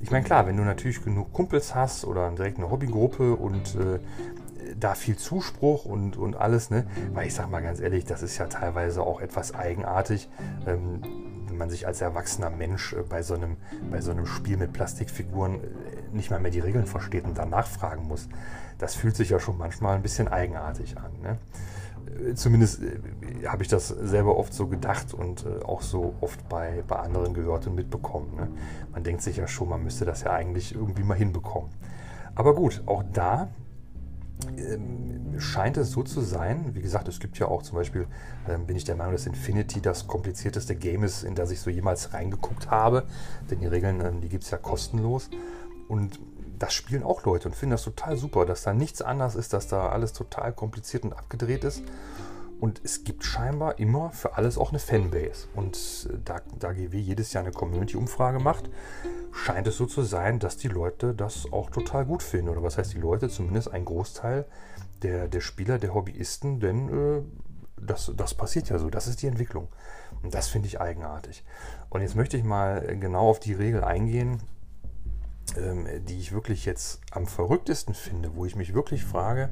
[0.00, 4.00] Ich meine, klar, wenn du natürlich genug Kumpels hast oder direkt eine Hobbygruppe und äh,
[4.78, 6.86] da viel Zuspruch und, und alles, ne?
[7.12, 10.28] Weil ich sag mal ganz ehrlich, das ist ja teilweise auch etwas eigenartig,
[10.66, 11.02] ähm,
[11.54, 13.56] wenn man sich als erwachsener Mensch äh, bei, so einem,
[13.88, 15.66] bei so einem Spiel mit Plastikfiguren äh,
[16.12, 18.28] nicht mal mehr die Regeln versteht und dann nachfragen muss.
[18.78, 21.12] Das fühlt sich ja schon manchmal ein bisschen eigenartig an.
[21.22, 21.38] Ne?
[22.28, 22.80] Äh, zumindest
[23.46, 27.68] habe ich das selber oft so gedacht und auch so oft bei, bei anderen gehört
[27.68, 28.34] und mitbekommen.
[28.34, 28.48] Ne?
[28.90, 31.70] Man denkt sich ja schon, man müsste das ja eigentlich irgendwie mal hinbekommen.
[32.34, 33.48] Aber gut, auch da
[35.38, 36.74] scheint es so zu sein.
[36.74, 38.06] Wie gesagt, es gibt ja auch zum Beispiel,
[38.48, 41.70] ähm, bin ich der Meinung, dass Infinity das komplizierteste Game ist, in das ich so
[41.70, 43.04] jemals reingeguckt habe.
[43.50, 45.30] Denn die Regeln, ähm, die gibt es ja kostenlos.
[45.88, 46.18] Und
[46.58, 49.66] das spielen auch Leute und finden das total super, dass da nichts anders ist, dass
[49.66, 51.82] da alles total kompliziert und abgedreht ist.
[52.60, 55.48] Und es gibt scheinbar immer für alles auch eine Fanbase.
[55.54, 58.70] Und äh, da, da GW jedes Jahr eine Community-Umfrage macht,
[59.32, 62.48] scheint es so zu sein, dass die Leute das auch total gut finden.
[62.48, 63.28] Oder was heißt die Leute?
[63.28, 64.46] Zumindest ein Großteil
[65.02, 67.22] der, der Spieler, der Hobbyisten, denn äh,
[67.80, 68.88] das, das passiert ja so.
[68.90, 69.68] Das ist die Entwicklung.
[70.22, 71.44] Und das finde ich eigenartig.
[71.90, 74.40] Und jetzt möchte ich mal genau auf die Regel eingehen,
[75.56, 79.50] ähm, die ich wirklich jetzt am verrücktesten finde, wo ich mich wirklich frage,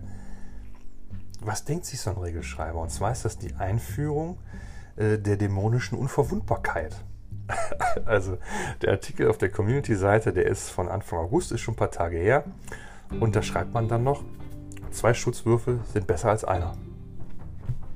[1.45, 2.81] was denkt sich so ein Regelschreiber?
[2.81, 4.39] Und zwar ist das die Einführung
[4.97, 6.97] äh, der dämonischen Unverwundbarkeit.
[8.05, 8.39] also
[8.83, 12.19] der Artikel auf der Community-Seite, der ist von Anfang August, ist schon ein paar Tage
[12.19, 12.45] her.
[13.21, 14.23] Und da schreibt man dann noch,
[14.91, 16.77] zwei Schutzwürfe sind besser als einer.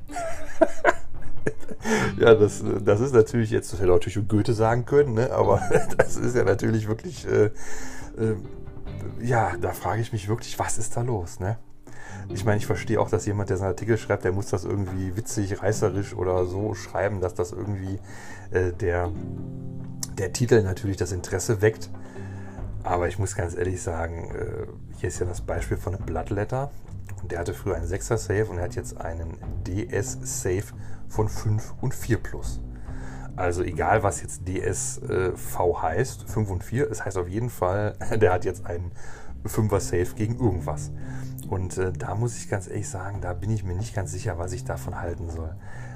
[2.19, 5.33] ja, das, das ist natürlich jetzt, das hätte natürlich Goethe sagen können, ne?
[5.33, 5.63] aber
[5.97, 7.51] das ist ja natürlich wirklich, äh, äh,
[9.21, 11.59] ja, da frage ich mich wirklich, was ist da los, ne?
[12.29, 15.17] Ich meine, ich verstehe auch, dass jemand, der seinen Artikel schreibt, der muss das irgendwie
[15.17, 17.99] witzig, reißerisch oder so schreiben, dass das irgendwie
[18.51, 19.11] äh, der,
[20.19, 21.91] der Titel natürlich das Interesse weckt.
[22.83, 24.67] Aber ich muss ganz ehrlich sagen, äh,
[24.99, 26.71] hier ist ja das Beispiel von einem Bloodletter.
[27.23, 30.65] Und der hatte früher einen 6er Safe und er hat jetzt einen DS Safe
[31.09, 32.61] von 5 und 4 Plus.
[33.37, 38.33] Also egal, was jetzt DSV heißt, 5 und 4, es heißt auf jeden Fall, der
[38.33, 38.93] hat jetzt einen
[39.45, 40.91] 5er Safe gegen irgendwas.
[41.49, 44.39] Und äh, da muss ich ganz ehrlich sagen, da bin ich mir nicht ganz sicher,
[44.39, 45.55] was ich davon halten soll.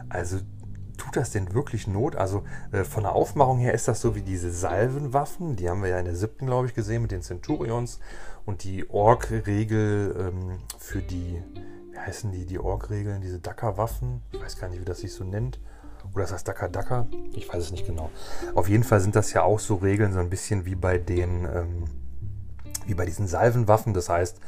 [0.08, 0.38] Also
[1.00, 2.14] tut das denn wirklich Not?
[2.16, 5.90] Also äh, von der Aufmachung her ist das so wie diese Salvenwaffen, die haben wir
[5.90, 8.00] ja in der siebten, glaube ich, gesehen mit den Centurions
[8.44, 11.42] und die Ork-Regel ähm, für die,
[11.90, 15.24] wie heißen die, die Ork-Regeln, diese Dacker-Waffen, ich weiß gar nicht, wie das sich so
[15.24, 15.58] nennt.
[16.14, 17.06] Oder ist das Dacker Dacker?
[17.32, 18.10] Ich weiß es nicht genau.
[18.54, 21.44] Auf jeden Fall sind das ja auch so Regeln, so ein bisschen wie bei den,
[21.44, 21.84] ähm,
[22.86, 23.94] wie bei diesen Salvenwaffen.
[23.94, 24.40] Das heißt,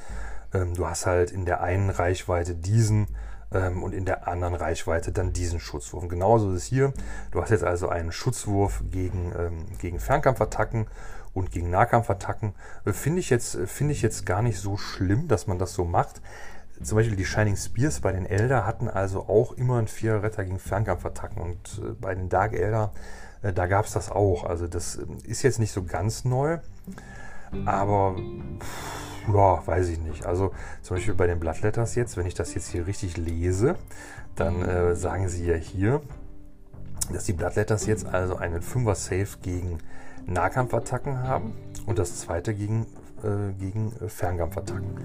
[0.55, 3.09] ähm, du hast halt in der einen Reichweite diesen
[3.55, 6.03] ähm, und in der anderen Reichweite dann diesen Schutzwurf.
[6.03, 6.93] Und genauso ist es hier.
[7.31, 10.87] Du hast jetzt also einen Schutzwurf gegen, ähm, gegen Fernkampfattacken
[11.35, 12.55] und gegen Nahkampfattacken.
[12.85, 15.85] Äh, finde ich, jetzt, find ich jetzt gar nicht so schlimm, dass man das so
[15.85, 16.21] macht.
[16.83, 20.59] Zum Beispiel die Shining Spears bei den Elder hatten also auch immer einen Viererretter gegen
[20.59, 21.41] Fernkampfattacken.
[21.41, 22.93] Und äh, bei den Dark Elder,
[23.43, 24.45] äh, da gab es das auch.
[24.45, 26.59] Also das äh, ist jetzt nicht so ganz neu.
[27.67, 28.17] Aber
[29.29, 30.27] ja, weiß ich nicht.
[30.27, 33.77] Also zum Beispiel bei den Bloodletters jetzt, wenn ich das jetzt hier richtig lese,
[34.35, 36.01] dann äh, sagen sie ja hier,
[37.13, 39.79] dass die Bloodletters jetzt also einen 5er Safe gegen
[40.27, 41.55] Nahkampfattacken haben
[41.87, 42.87] und das zweite gegen,
[43.23, 45.01] äh, gegen Fernkampfattacken.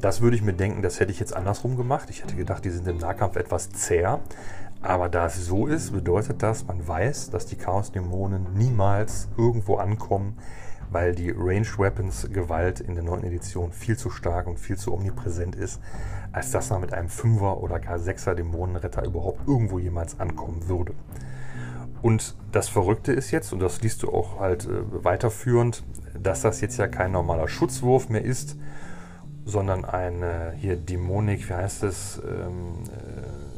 [0.00, 2.10] Das würde ich mir denken, das hätte ich jetzt andersrum gemacht.
[2.10, 4.20] Ich hätte gedacht, die sind im Nahkampf etwas zäher.
[4.82, 10.36] Aber da es so ist, bedeutet das, man weiß, dass die Chaos-Dämonen niemals irgendwo ankommen,
[10.90, 14.92] weil die Range Weapons Gewalt in der neuen Edition viel zu stark und viel zu
[14.92, 15.80] omnipräsent ist,
[16.32, 20.94] als dass man mit einem 5er oder gar 6er Dämonenretter überhaupt irgendwo jemals ankommen würde.
[22.02, 25.82] Und das Verrückte ist jetzt, und das liest du auch halt äh, weiterführend,
[26.20, 28.56] dass das jetzt ja kein normaler Schutzwurf mehr ist,
[29.44, 32.20] sondern eine hier Dämonik, wie heißt es?
[32.24, 33.55] Ähm, äh,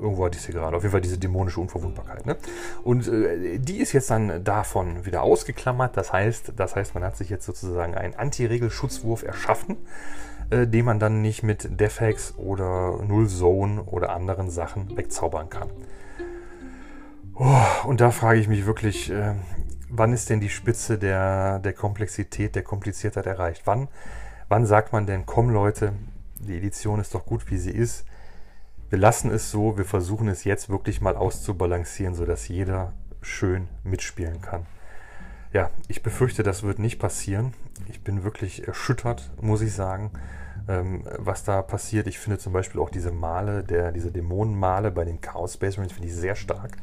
[0.00, 0.76] irgendwo hatte ich sie gerade.
[0.76, 2.26] Auf jeden Fall diese dämonische Unverwundbarkeit.
[2.26, 2.36] Ne?
[2.82, 5.96] Und äh, die ist jetzt dann davon wieder ausgeklammert.
[5.96, 9.76] Das heißt, das heißt, man hat sich jetzt sozusagen einen Anti-Regel-Schutzwurf erschaffen,
[10.50, 15.70] äh, den man dann nicht mit Defex oder Null Zone oder anderen Sachen wegzaubern kann.
[17.34, 19.34] Oh, und da frage ich mich wirklich, äh,
[19.90, 23.62] wann ist denn die Spitze der, der Komplexität, der Kompliziertheit erreicht?
[23.66, 23.88] Wann,
[24.48, 25.92] wann sagt man denn, komm Leute,
[26.38, 28.06] die Edition ist doch gut, wie sie ist
[28.90, 34.40] wir lassen es so, wir versuchen es jetzt wirklich mal auszubalancieren, sodass jeder schön mitspielen
[34.40, 34.66] kann.
[35.52, 37.54] Ja, ich befürchte, das wird nicht passieren.
[37.88, 40.10] Ich bin wirklich erschüttert, muss ich sagen,
[40.68, 42.06] ähm, was da passiert.
[42.06, 45.94] Ich finde zum Beispiel auch diese Male, der, diese Dämonenmale bei den Chaos Space Marines
[45.94, 46.76] finde ich sehr stark.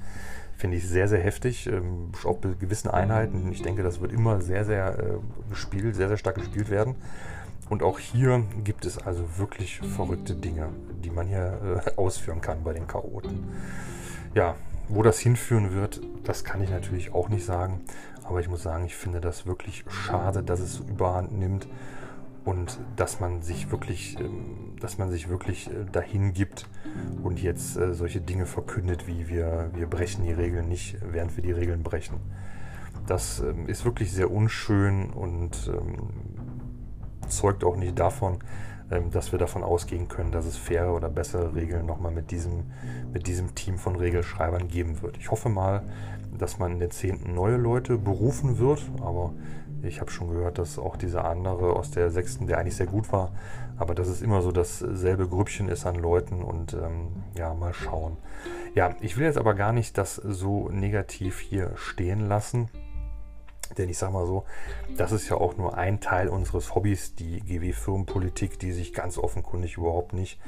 [0.58, 3.52] Finde ich sehr, sehr heftig, ähm, auch bei gewissen Einheiten.
[3.52, 6.96] Ich denke, das wird immer sehr, sehr äh, gespielt, sehr, sehr stark gespielt werden.
[7.70, 10.70] Und auch hier gibt es also wirklich verrückte Dinge,
[11.04, 13.46] die man hier äh, ausführen kann bei den Chaoten.
[14.36, 14.56] Ja,
[14.90, 17.82] wo das hinführen wird, das kann ich natürlich auch nicht sagen.
[18.24, 21.68] Aber ich muss sagen, ich finde das wirklich schade, dass es überhand nimmt
[22.46, 26.68] und dass man sich wirklich, ähm, dass man sich wirklich äh, dahin gibt
[27.24, 31.44] und jetzt äh, solche Dinge verkündet, wie wir, wir brechen die Regeln nicht, während wir
[31.44, 32.20] die Regeln brechen.
[33.08, 36.10] Das ähm, ist wirklich sehr unschön und ähm,
[37.30, 38.40] zeugt auch nicht davon,
[39.12, 42.66] dass wir davon ausgehen können, dass es faire oder bessere Regeln nochmal mit diesem,
[43.12, 45.18] mit diesem Team von Regelschreibern geben wird.
[45.18, 45.84] Ich hoffe mal,
[46.38, 47.34] dass man in den 10.
[47.34, 49.34] neue Leute berufen wird, aber
[49.82, 53.12] ich habe schon gehört, dass auch dieser andere aus der sechsten, der eigentlich sehr gut
[53.12, 53.32] war,
[53.78, 58.18] aber dass es immer so dasselbe Grüppchen ist an Leuten und ähm, ja, mal schauen.
[58.76, 62.70] Ja, ich will jetzt aber gar nicht das so negativ hier stehen lassen.
[63.78, 64.46] Denn ich sage mal so,
[64.98, 69.78] das ist ja auch nur ein Teil unseres Hobbys, die GW-Firmenpolitik, die sich ganz offenkundig
[69.78, 70.40] überhaupt nicht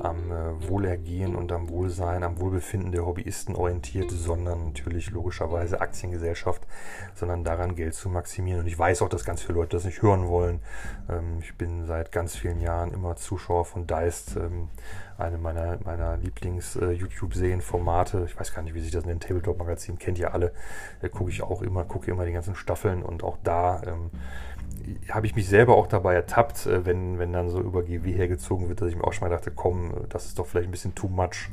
[0.00, 6.66] am äh, Wohlergehen und am Wohlsein, am Wohlbefinden der Hobbyisten orientiert, sondern natürlich logischerweise Aktiengesellschaft,
[7.14, 8.60] sondern daran Geld zu maximieren.
[8.60, 10.60] Und ich weiß auch, dass ganz viele Leute das nicht hören wollen.
[11.08, 14.36] Ähm, ich bin seit ganz vielen Jahren immer Zuschauer von Deist.
[15.18, 18.20] Eine meiner, meiner Lieblings-YouTube-Serien-Formate.
[18.20, 19.22] Äh, ich weiß gar nicht, wie sich das nennt.
[19.22, 20.52] Tabletop-Magazin kennt ihr alle.
[21.00, 24.10] Äh, gucke ich auch immer, gucke immer die ganzen Staffeln und auch da ähm,
[25.10, 28.68] habe ich mich selber auch dabei ertappt, äh, wenn, wenn dann so über GW hergezogen
[28.68, 30.94] wird, dass ich mir auch schon mal dachte, komm, das ist doch vielleicht ein bisschen
[30.94, 31.50] too much.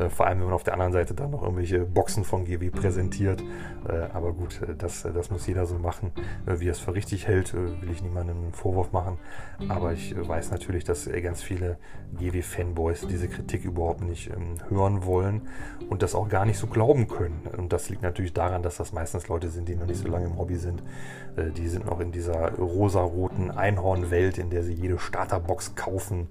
[0.00, 2.70] Äh, vor allem, wenn man auf der anderen Seite dann noch irgendwelche Boxen von GW
[2.70, 3.42] präsentiert.
[3.88, 6.12] Äh, aber gut, das, das muss jeder so machen.
[6.46, 9.18] wie er es für richtig hält, will ich niemandem einen Vorwurf machen.
[9.68, 11.78] Aber ich weiß natürlich, dass ganz viele
[12.18, 15.42] GW-Fanboys diese Kritik überhaupt nicht ähm, hören wollen
[15.88, 17.42] und das auch gar nicht so glauben können.
[17.56, 20.26] Und das liegt natürlich daran, dass das meistens Leute sind, die noch nicht so lange
[20.26, 20.82] im Hobby sind.
[21.36, 26.28] die sind noch in dieser rosaroten Einhornwelt, in der sie jede Starterbox kaufen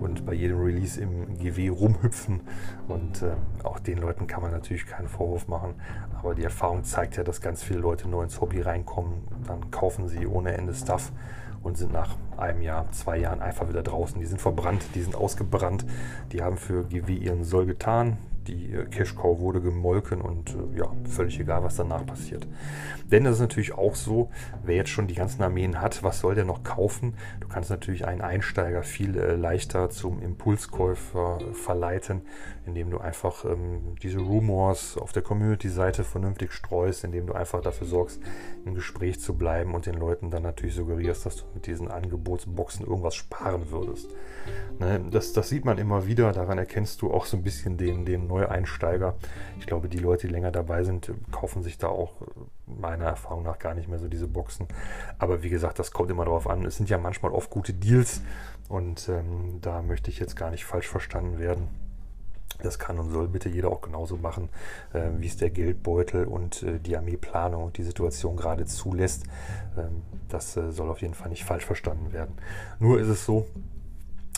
[0.00, 2.40] und bei jedem Release im GW rumhüpfen.
[2.88, 5.74] Und und äh, auch den Leuten kann man natürlich keinen Vorwurf machen.
[6.18, 9.22] Aber die Erfahrung zeigt ja, dass ganz viele Leute neu ins Hobby reinkommen.
[9.46, 11.12] Dann kaufen sie ohne Ende Stuff
[11.62, 14.18] und sind nach einem Jahr, zwei Jahren einfach wieder draußen.
[14.20, 15.84] Die sind verbrannt, die sind ausgebrannt.
[16.32, 20.90] Die haben für GW ihren Soll getan die äh, Cash-Cow wurde gemolken und äh, ja,
[21.04, 22.46] völlig egal, was danach passiert.
[23.10, 24.30] Denn das ist natürlich auch so,
[24.64, 27.14] wer jetzt schon die ganzen Armeen hat, was soll der noch kaufen?
[27.40, 32.22] Du kannst natürlich einen Einsteiger viel äh, leichter zum Impulskäufer verleiten,
[32.66, 37.86] indem du einfach ähm, diese Rumors auf der Community-Seite vernünftig streust, indem du einfach dafür
[37.86, 38.20] sorgst,
[38.64, 42.86] im Gespräch zu bleiben und den Leuten dann natürlich suggerierst, dass du mit diesen Angebotsboxen
[42.86, 44.10] irgendwas sparen würdest.
[44.78, 48.04] Ne, das, das sieht man immer wieder, daran erkennst du auch so ein bisschen den,
[48.04, 49.16] den Neueinsteiger.
[49.58, 52.14] Ich glaube, die Leute, die länger dabei sind, kaufen sich da auch
[52.66, 54.66] meiner Erfahrung nach gar nicht mehr so diese Boxen.
[55.18, 56.64] Aber wie gesagt, das kommt immer darauf an.
[56.64, 58.22] Es sind ja manchmal oft gute Deals
[58.68, 61.68] und ähm, da möchte ich jetzt gar nicht falsch verstanden werden.
[62.62, 64.48] Das kann und soll bitte jeder auch genauso machen,
[64.92, 69.24] äh, wie es der Geldbeutel und äh, die Armeeplanung und die Situation gerade zulässt.
[69.76, 72.34] Ähm, das äh, soll auf jeden Fall nicht falsch verstanden werden.
[72.78, 73.46] Nur ist es so,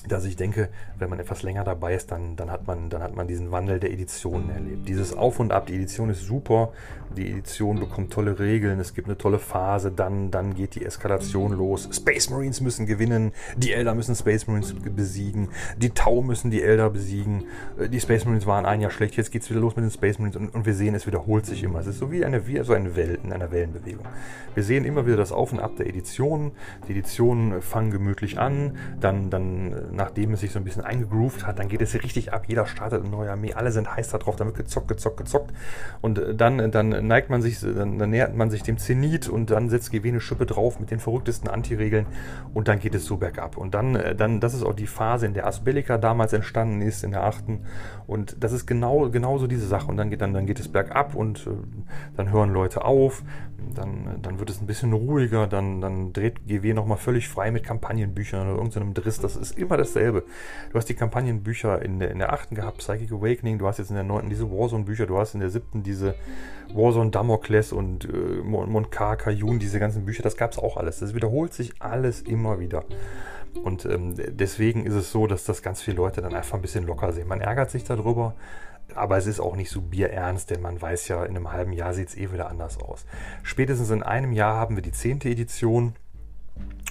[0.09, 0.69] dass ich denke,
[0.99, 3.81] wenn man etwas länger dabei ist, dann, dann, hat man, dann hat man diesen Wandel
[3.81, 4.89] der Editionen erlebt.
[4.89, 6.73] Dieses Auf und Ab, die Edition ist super,
[7.17, 11.53] die Edition bekommt tolle Regeln, es gibt eine tolle Phase, dann, dann geht die Eskalation
[11.53, 11.89] los.
[11.93, 16.91] Space Marines müssen gewinnen, die Elder müssen Space Marines besiegen, die Tau müssen die Elder
[16.91, 17.45] besiegen,
[17.79, 19.91] äh, die Space Marines waren ein Jahr schlecht, jetzt geht es wieder los mit den
[19.91, 21.81] Space Marines und, und, wir sehen, es wiederholt sich immer.
[21.81, 24.05] Es ist so wie eine, wie so eine Welt in einer Wellenbewegung.
[24.55, 26.53] Wir sehen immer wieder das Auf und Ab der Editionen,
[26.87, 31.47] die Editionen fangen gemütlich an, dann, dann äh, nachdem es sich so ein bisschen eingegroovt
[31.47, 32.45] hat, dann geht es richtig ab.
[32.47, 35.53] Jeder startet eine neue Armee, alle sind heiß darauf, dann wird gezockt, gezockt, gezockt.
[36.01, 39.51] Und äh, dann, dann neigt man sich, dann, dann nähert man sich dem Zenit und
[39.51, 42.07] dann setzt GW eine Schippe drauf mit den verrücktesten Anti-Regeln
[42.55, 43.59] und dann geht es so bergab.
[43.59, 47.05] Und dann, äh, dann, das ist auch die Phase, in der Asbellica damals entstanden ist,
[47.05, 47.67] in der achten.
[48.07, 49.89] Und das ist genau, genauso diese Sache.
[49.89, 51.51] Und dann geht, dann, dann geht es bergab und äh,
[52.17, 53.25] dann hören Leute auf,
[53.75, 57.65] dann, dann wird es ein bisschen ruhiger, dann, dann dreht GW nochmal völlig frei mit
[57.65, 59.21] Kampagnenbüchern oder irgendeinem Driss.
[59.21, 60.25] Das ist immer dasselbe.
[60.71, 63.91] Du hast die Kampagnenbücher in der, in der achten gehabt, Psychic Awakening, du hast jetzt
[63.91, 66.15] in der neunten diese Warzone-Bücher, du hast in der siebten diese
[66.75, 70.99] Warzone Damocles und äh, Monkar, Kajun, diese ganzen Bücher, das gab es auch alles.
[70.99, 72.85] Das wiederholt sich alles immer wieder.
[73.63, 76.85] Und ähm, deswegen ist es so, dass das ganz viele Leute dann einfach ein bisschen
[76.85, 77.29] locker sehen.
[77.29, 78.35] Man ärgert sich darüber,
[78.95, 81.95] aber es ist auch nicht so bierernst, denn man weiß ja, in einem halben Jahr
[81.95, 83.05] sieht es eh wieder anders aus.
[83.43, 85.95] Spätestens in einem Jahr haben wir die zehnte Edition.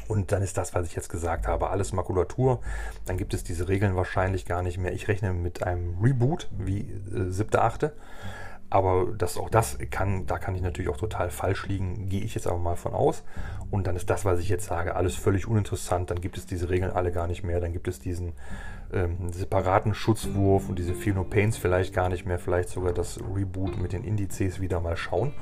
[0.07, 2.61] Und dann ist das, was ich jetzt gesagt habe, alles Makulatur.
[3.05, 4.93] Dann gibt es diese Regeln wahrscheinlich gar nicht mehr.
[4.93, 7.93] Ich rechne mit einem Reboot wie äh, siebte, achte.
[8.69, 12.35] Aber das, auch das kann, da kann ich natürlich auch total falsch liegen, gehe ich
[12.35, 13.23] jetzt aber mal von aus.
[13.71, 16.09] Und dann ist das, was ich jetzt sage, alles völlig uninteressant.
[16.09, 17.61] Dann gibt es diese Regeln alle gar nicht mehr.
[17.61, 18.33] Dann gibt es diesen
[18.91, 22.39] ähm, separaten Schutzwurf und diese Feel No Pains vielleicht gar nicht mehr.
[22.39, 25.33] Vielleicht sogar das Reboot mit den Indizes wieder mal schauen.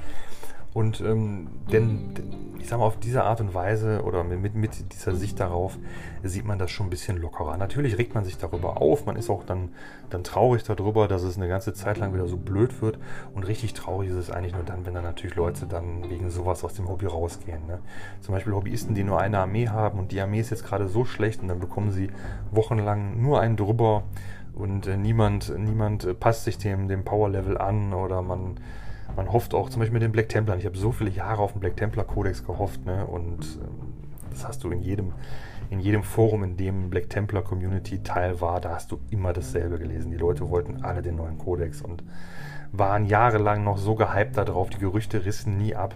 [0.76, 2.10] Und ähm, denn,
[2.60, 5.78] ich sag mal, auf diese Art und Weise oder mit, mit dieser Sicht darauf
[6.22, 7.56] sieht man das schon ein bisschen lockerer.
[7.56, 9.70] Natürlich regt man sich darüber auf, man ist auch dann,
[10.10, 13.00] dann traurig darüber, dass es eine ganze Zeit lang wieder so blöd wird.
[13.34, 16.62] Und richtig traurig ist es eigentlich nur dann, wenn dann natürlich Leute dann wegen sowas
[16.66, 17.66] aus dem Hobby rausgehen.
[17.68, 17.80] Ne?
[18.20, 21.06] Zum Beispiel Hobbyisten, die nur eine Armee haben und die Armee ist jetzt gerade so
[21.06, 22.10] schlecht und dann bekommen sie
[22.52, 24.04] wochenlang nur einen drüber
[24.54, 28.58] und äh, niemand, niemand äh, passt sich dem, dem Power-Level an oder man
[29.16, 30.60] man hofft auch zum Beispiel mit den Black Templern.
[30.60, 33.06] Ich habe so viele Jahre auf den Black Templar Codex gehofft, ne?
[33.06, 33.94] Und ähm,
[34.30, 35.14] das hast du in jedem,
[35.70, 39.80] in jedem Forum, in dem Black Templar Community Teil war, da hast du immer dasselbe
[39.80, 40.12] gelesen.
[40.12, 42.04] Die Leute wollten alle den neuen Codex und
[42.72, 44.70] waren jahrelang noch so gehypt darauf.
[44.70, 45.96] Die Gerüchte rissen nie ab.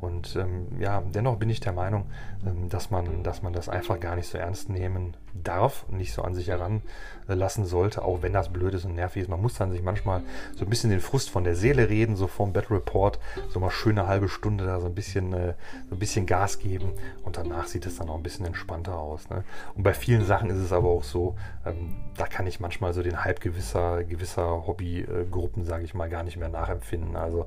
[0.00, 2.06] Und ähm, ja, dennoch bin ich der Meinung,
[2.46, 6.12] ähm, dass, man, dass man das einfach gar nicht so ernst nehmen darf und nicht
[6.12, 9.28] so an sich heranlassen sollte, auch wenn das blöd ist und nervig ist.
[9.28, 10.22] Man muss dann sich manchmal
[10.54, 13.18] so ein bisschen den Frust von der Seele reden, so vom Battle Report,
[13.48, 15.54] so mal schöne halbe Stunde da so ein bisschen, äh,
[15.88, 16.92] so ein bisschen Gas geben
[17.24, 19.28] und danach sieht es dann auch ein bisschen entspannter aus.
[19.30, 19.44] Ne?
[19.74, 23.02] Und bei vielen Sachen ist es aber auch so, ähm, da kann ich manchmal so
[23.02, 27.16] den Hype gewisser, gewisser Hobbygruppen, sage ich mal, gar nicht mehr nachempfinden.
[27.16, 27.46] Also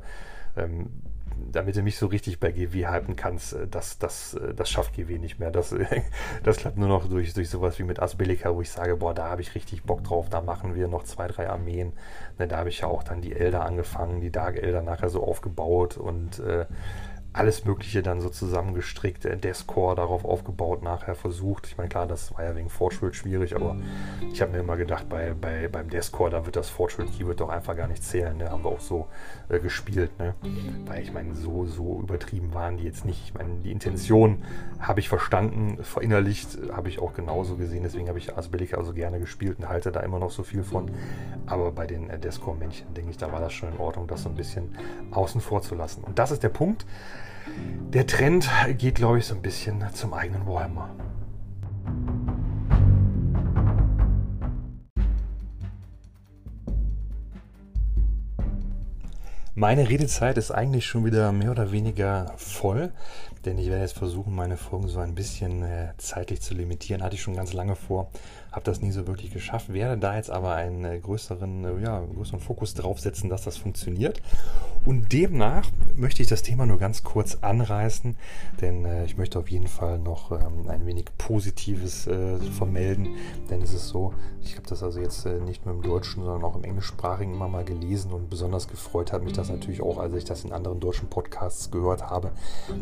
[0.57, 0.89] ähm,
[1.51, 4.93] damit du mich so richtig bei GW halten kannst, äh, das, das, äh, das schafft
[4.93, 5.51] GW nicht mehr.
[5.51, 5.75] Das,
[6.43, 9.29] das klappt nur noch durch, durch sowas wie mit Asbelika, wo ich sage, boah, da
[9.29, 11.93] habe ich richtig Bock drauf, da machen wir noch zwei, drei Armeen.
[12.37, 15.23] Ne, da habe ich ja auch dann die Elder angefangen, die Dark Elder nachher so
[15.23, 16.65] aufgebaut und äh,
[17.31, 21.67] alles Mögliche dann so zusammengestrickt, der Deathcore darauf aufgebaut, nachher versucht.
[21.67, 23.77] Ich meine, klar, das war ja wegen Fortschritt schwierig, aber
[24.33, 27.75] ich habe mir immer gedacht, bei, bei, beim Deathcore, da wird das Fortschritt-Keyword doch einfach
[27.75, 28.35] gar nicht zählen.
[28.37, 28.49] Ne?
[28.49, 29.07] Haben wir auch so
[29.49, 30.17] äh, gespielt.
[30.19, 30.35] Ne?
[30.85, 33.21] Weil ich meine, so, so übertrieben waren die jetzt nicht.
[33.25, 34.43] Ich meine, die Intention
[34.79, 37.83] habe ich verstanden, verinnerlicht, habe ich auch genauso gesehen.
[37.83, 40.91] Deswegen habe ich Asbellica also gerne gespielt und halte da immer noch so viel von.
[41.45, 44.29] Aber bei den äh, Deathcore-Männchen, denke ich, da war das schon in Ordnung, das so
[44.29, 44.75] ein bisschen
[45.11, 46.03] außen vor zu lassen.
[46.03, 46.85] Und das ist der Punkt.
[47.91, 48.47] Der Trend
[48.77, 50.89] geht, glaube ich, so ein bisschen zum eigenen Warhammer.
[59.59, 62.93] Meine Redezeit ist eigentlich schon wieder mehr oder weniger voll,
[63.45, 67.03] denn ich werde jetzt versuchen, meine Folgen so ein bisschen äh, zeitlich zu limitieren.
[67.03, 68.09] Hatte ich schon ganz lange vor
[68.51, 72.01] habe das nie so wirklich geschafft, werde da jetzt aber einen äh, größeren, äh, ja,
[72.01, 74.21] größeren Fokus drauf setzen, dass das funktioniert.
[74.85, 78.15] Und demnach möchte ich das Thema nur ganz kurz anreißen,
[78.59, 83.09] denn äh, ich möchte auf jeden Fall noch ähm, ein wenig Positives äh, vermelden,
[83.49, 86.43] denn es ist so, ich habe das also jetzt äh, nicht nur im Deutschen, sondern
[86.43, 90.13] auch im Englischsprachigen immer mal gelesen und besonders gefreut hat mich das natürlich auch, als
[90.15, 92.31] ich das in anderen deutschen Podcasts gehört habe,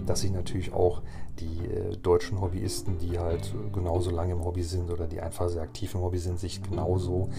[0.05, 1.02] dass ich natürlich auch
[1.39, 5.62] die äh, deutschen Hobbyisten, die halt genauso lange im Hobby sind oder die einfach sehr
[5.62, 7.30] aktiv im Hobby sind, sich genauso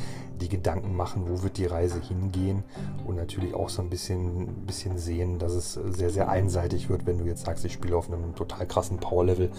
[0.40, 2.62] die Gedanken machen, wo wird die Reise hingehen
[3.06, 7.18] und natürlich auch so ein bisschen, bisschen sehen, dass es sehr, sehr einseitig wird, wenn
[7.18, 9.50] du jetzt sagst, ich spiele auf einem total krassen Power-Level,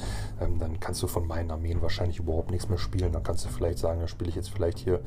[0.41, 3.11] ähm, dann kannst du von meinen Armeen wahrscheinlich überhaupt nichts mehr spielen.
[3.11, 5.01] Dann kannst du vielleicht sagen, dann spiele ich jetzt vielleicht hier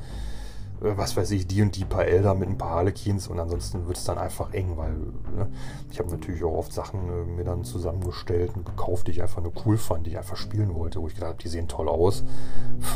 [0.79, 3.97] was weiß ich, die und die paar Elder mit ein paar Harlequins und ansonsten wird
[3.97, 4.91] es dann einfach eng, weil
[5.35, 5.47] ne,
[5.89, 9.41] ich habe natürlich auch oft Sachen äh, mir dann zusammengestellt und gekauft, die ich einfach
[9.41, 11.87] nur cool fand, die ich einfach spielen wollte, wo ich gedacht habe, die sehen toll
[11.87, 12.23] aus.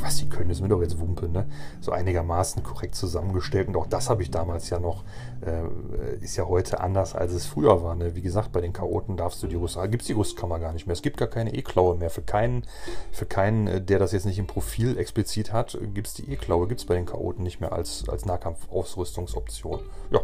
[0.01, 1.45] Was die können, ist mir doch jetzt Wumpe, ne?
[1.79, 5.03] So einigermaßen korrekt zusammengestellt und auch das habe ich damals ja noch,
[5.41, 5.63] äh,
[6.19, 7.95] ist ja heute anders, als es früher war.
[7.95, 8.15] Ne?
[8.15, 10.87] Wie gesagt, bei den Chaoten darfst du die Rüst, gibt es die Rüstkammer gar nicht
[10.87, 10.93] mehr.
[10.93, 12.09] Es gibt gar keine E-Klaue mehr.
[12.09, 12.63] Für keinen,
[13.11, 16.67] für keinen, äh, der das jetzt nicht im Profil explizit hat, gibt es die E-Klaue,
[16.67, 19.81] gibt es bei den Chaoten nicht mehr als, als Nahkampfausrüstungsoption.
[20.11, 20.21] Ja,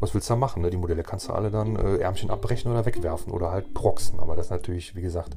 [0.00, 0.62] was willst du da machen?
[0.62, 0.70] Ne?
[0.70, 4.20] Die Modelle kannst du alle dann äh, Ärmchen abbrechen oder wegwerfen oder halt proxen.
[4.20, 5.36] Aber das ist natürlich, wie gesagt,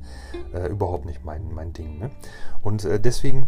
[0.53, 1.99] äh, überhaupt nicht mein, mein Ding.
[1.99, 2.11] Ne?
[2.61, 3.47] Und äh, deswegen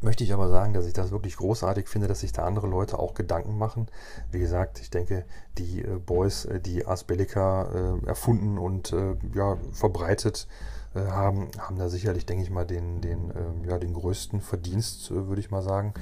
[0.00, 2.98] möchte ich aber sagen, dass ich das wirklich großartig finde, dass sich da andere Leute
[2.98, 3.88] auch Gedanken machen.
[4.30, 5.24] Wie gesagt, ich denke,
[5.58, 8.94] die äh, Boys, äh, die Asbellica äh, erfunden und
[9.34, 13.94] ja, verbreitet äh, haben, haben da sicherlich, denke ich mal, den, den, äh, ja, den
[13.94, 15.94] größten Verdienst, äh, würde ich mal sagen.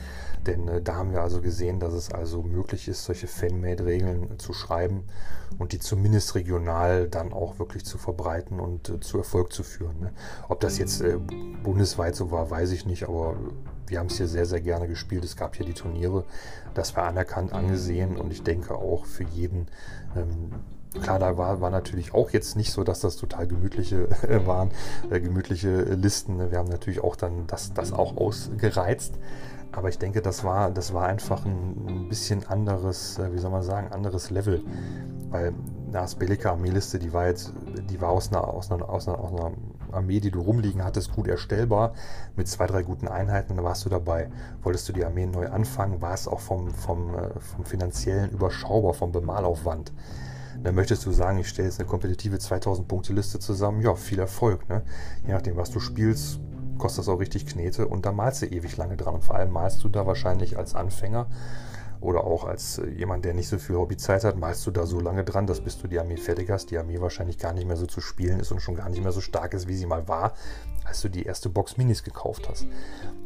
[0.47, 4.53] Denn äh, da haben wir also gesehen, dass es also möglich ist, solche Fan-Made-Regeln zu
[4.53, 5.05] schreiben
[5.59, 10.01] und die zumindest regional dann auch wirklich zu verbreiten und äh, zu Erfolg zu führen.
[10.01, 10.13] Ne?
[10.49, 11.19] Ob das jetzt äh,
[11.63, 13.37] bundesweit so war, weiß ich nicht, aber
[13.87, 15.25] wir haben es hier sehr, sehr gerne gespielt.
[15.25, 16.25] Es gab hier die Turniere,
[16.75, 19.67] das war anerkannt, angesehen und ich denke auch für jeden,
[20.17, 20.51] ähm,
[21.03, 24.71] Klar, da war, war natürlich auch jetzt nicht so, dass das total gemütliche äh, waren,
[25.11, 26.51] äh, gemütliche Listen.
[26.51, 29.15] Wir haben natürlich auch dann das, das auch ausgereizt.
[29.73, 33.63] Aber ich denke, das war, das war einfach ein, bisschen anderes, äh, wie soll man
[33.63, 34.63] sagen, anderes Level.
[35.31, 35.53] Weil
[35.93, 37.53] eine Bellica Armeeliste, die war jetzt,
[37.91, 39.53] die war aus einer, aus, einer, aus, einer, aus einer
[39.91, 41.95] Armee, die du rumliegen hattest, gut erstellbar,
[42.37, 44.31] mit zwei, drei guten Einheiten da warst du dabei.
[44.63, 49.13] Wolltest du die Armee neu anfangen, war es auch vom, vom, vom finanziellen überschaubar, vom
[49.13, 49.93] Bemalaufwand.
[50.65, 53.83] Dann möchtest du sagen, ich stelle jetzt eine kompetitive 2000-Punkte-Liste zusammen.
[53.83, 54.67] Ja, viel Erfolg.
[54.71, 54.83] Ne?
[55.27, 56.41] Je nachdem, was du spielst,
[56.79, 59.15] kostet das auch richtig Knete und da malst du ewig lange dran.
[59.15, 61.27] Und vor allem malst du da wahrscheinlich als Anfänger
[62.05, 65.01] oder auch als äh, jemand, der nicht so viel Hobbyzeit hat, malst du da so
[65.01, 67.77] lange dran, dass bis du die Armee fertig hast, die Armee wahrscheinlich gar nicht mehr
[67.77, 70.07] so zu spielen ist und schon gar nicht mehr so stark ist, wie sie mal
[70.07, 70.35] war,
[70.85, 72.67] als du die erste Box Minis gekauft hast.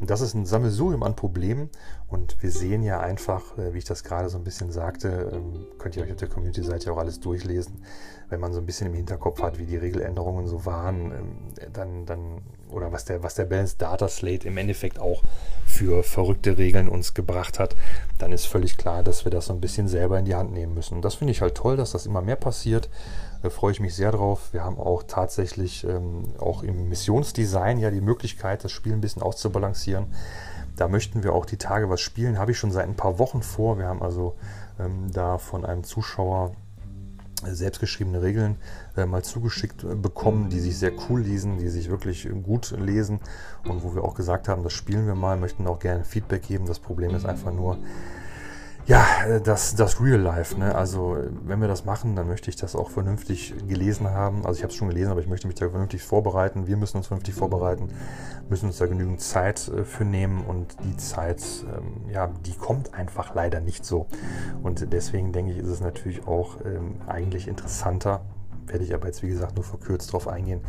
[0.00, 1.70] Und das ist ein Sammelsurium an Problemen
[2.06, 5.66] und wir sehen ja einfach, äh, wie ich das gerade so ein bisschen sagte, ähm,
[5.78, 7.82] könnt ihr euch auf der Community-Seite auch alles durchlesen,
[8.28, 11.38] wenn man so ein bisschen im Hinterkopf hat, wie die Regeländerungen so waren, ähm,
[11.72, 15.22] dann, dann oder was der, was der Balance Data Slate im Endeffekt auch
[15.66, 17.76] für verrückte Regeln uns gebracht hat,
[18.18, 20.74] dann ist völlig klar, dass wir das so ein bisschen selber in die Hand nehmen
[20.74, 20.94] müssen.
[20.94, 22.88] Und das finde ich halt toll, dass das immer mehr passiert.
[23.42, 24.48] Da freue ich mich sehr drauf.
[24.52, 29.22] Wir haben auch tatsächlich ähm, auch im Missionsdesign ja die Möglichkeit, das Spiel ein bisschen
[29.22, 30.06] auszubalancieren.
[30.76, 32.38] Da möchten wir auch die Tage was spielen.
[32.38, 33.78] Habe ich schon seit ein paar Wochen vor.
[33.78, 34.36] Wir haben also
[34.78, 36.52] ähm, da von einem Zuschauer
[37.44, 38.56] selbstgeschriebene Regeln
[38.96, 43.20] äh, mal zugeschickt äh, bekommen, die sich sehr cool lesen, die sich wirklich gut lesen
[43.64, 46.66] und wo wir auch gesagt haben, das spielen wir mal, möchten auch gerne Feedback geben.
[46.66, 47.78] Das Problem ist einfach nur,
[48.88, 50.58] ja, äh, das, das Real Life.
[50.58, 50.74] Ne?
[50.74, 54.46] Also wenn wir das machen, dann möchte ich das auch vernünftig gelesen haben.
[54.46, 56.66] Also ich habe es schon gelesen, aber ich möchte mich da vernünftig vorbereiten.
[56.66, 57.90] Wir müssen uns vernünftig vorbereiten,
[58.48, 61.42] müssen uns da genügend Zeit äh, für nehmen und die Zeit,
[61.76, 64.06] ähm, ja, die kommt einfach leider nicht so.
[64.62, 68.22] Und deswegen denke ich, ist es natürlich auch ähm, eigentlich interessanter,
[68.66, 70.62] werde ich aber jetzt wie gesagt nur verkürzt darauf eingehen,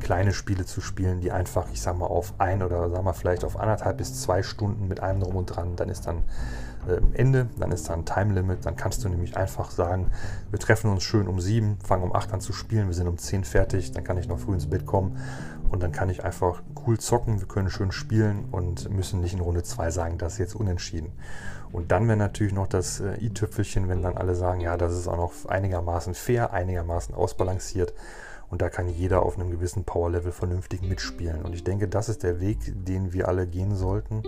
[0.00, 3.44] kleine Spiele zu spielen, die einfach, ich sag mal, auf ein oder sagen wir vielleicht
[3.44, 6.22] auf anderthalb bis zwei Stunden mit einem drum und dran, dann ist dann
[7.12, 10.10] Ende, dann ist da ein Time Limit, dann kannst du nämlich einfach sagen,
[10.50, 13.18] wir treffen uns schön um sieben, fangen um acht an zu spielen, wir sind um
[13.18, 15.18] zehn fertig, dann kann ich noch früh ins Bett kommen
[15.70, 19.40] und dann kann ich einfach cool zocken, wir können schön spielen und müssen nicht in
[19.40, 21.12] Runde zwei sagen, das ist jetzt unentschieden.
[21.72, 25.08] Und dann wäre natürlich noch das äh, i-Tüpfelchen, wenn dann alle sagen, ja, das ist
[25.08, 27.92] auch noch einigermaßen fair, einigermaßen ausbalanciert
[28.48, 31.42] und da kann jeder auf einem gewissen Power-Level vernünftig mitspielen.
[31.42, 34.22] Und ich denke, das ist der Weg, den wir alle gehen sollten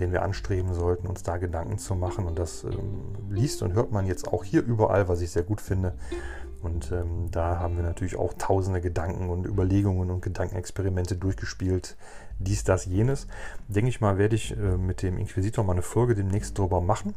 [0.00, 2.26] den wir anstreben sollten, uns da Gedanken zu machen.
[2.26, 5.60] Und das ähm, liest und hört man jetzt auch hier überall, was ich sehr gut
[5.60, 5.94] finde.
[6.62, 11.96] Und ähm, da haben wir natürlich auch tausende Gedanken und Überlegungen und Gedankenexperimente durchgespielt.
[12.38, 13.28] Dies, das, jenes.
[13.68, 17.14] Denke ich mal, werde ich äh, mit dem Inquisitor mal eine Folge demnächst drüber machen.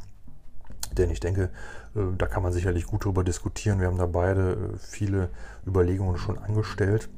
[0.98, 1.50] Denn ich denke,
[1.96, 3.80] äh, da kann man sicherlich gut drüber diskutieren.
[3.80, 5.30] Wir haben da beide äh, viele
[5.66, 7.10] Überlegungen schon angestellt.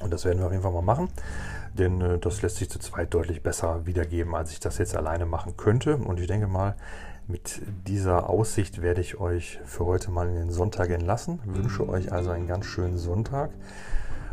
[0.00, 1.08] Und das werden wir auf jeden Fall mal machen
[1.74, 5.26] denn äh, das lässt sich zu zweit deutlich besser wiedergeben, als ich das jetzt alleine
[5.26, 5.96] machen könnte.
[5.96, 6.74] Und ich denke mal,
[7.26, 11.40] mit dieser Aussicht werde ich euch für heute mal in den Sonntag entlassen.
[11.44, 13.50] Wünsche euch also einen ganz schönen Sonntag.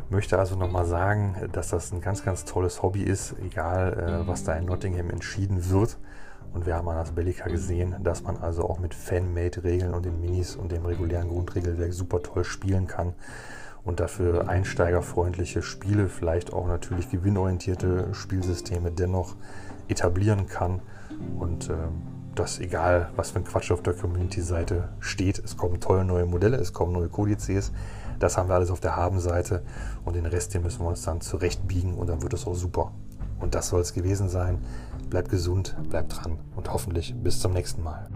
[0.09, 4.43] Möchte also nochmal sagen, dass das ein ganz, ganz tolles Hobby ist, egal äh, was
[4.43, 5.97] da in Nottingham entschieden wird.
[6.53, 10.21] Und wir haben an das Bellica gesehen, dass man also auch mit Fan-Made-Regeln und den
[10.21, 13.13] Minis und dem regulären Grundregelwerk super toll spielen kann
[13.85, 19.35] und dafür einsteigerfreundliche Spiele, vielleicht auch natürlich gewinnorientierte Spielsysteme dennoch
[19.87, 20.81] etablieren kann.
[21.39, 21.75] Und äh,
[22.33, 25.39] das egal, was für ein Quatsch auf der Community-Seite steht.
[25.39, 27.71] Es kommen tolle neue Modelle, es kommen neue Kodizes.
[28.19, 29.63] Das haben wir alles auf der Haben-Seite
[30.03, 32.91] und den Rest, den müssen wir uns dann zurechtbiegen und dann wird es auch super.
[33.39, 34.59] Und das soll es gewesen sein.
[35.09, 38.09] Bleibt gesund, bleibt dran und hoffentlich bis zum nächsten Mal.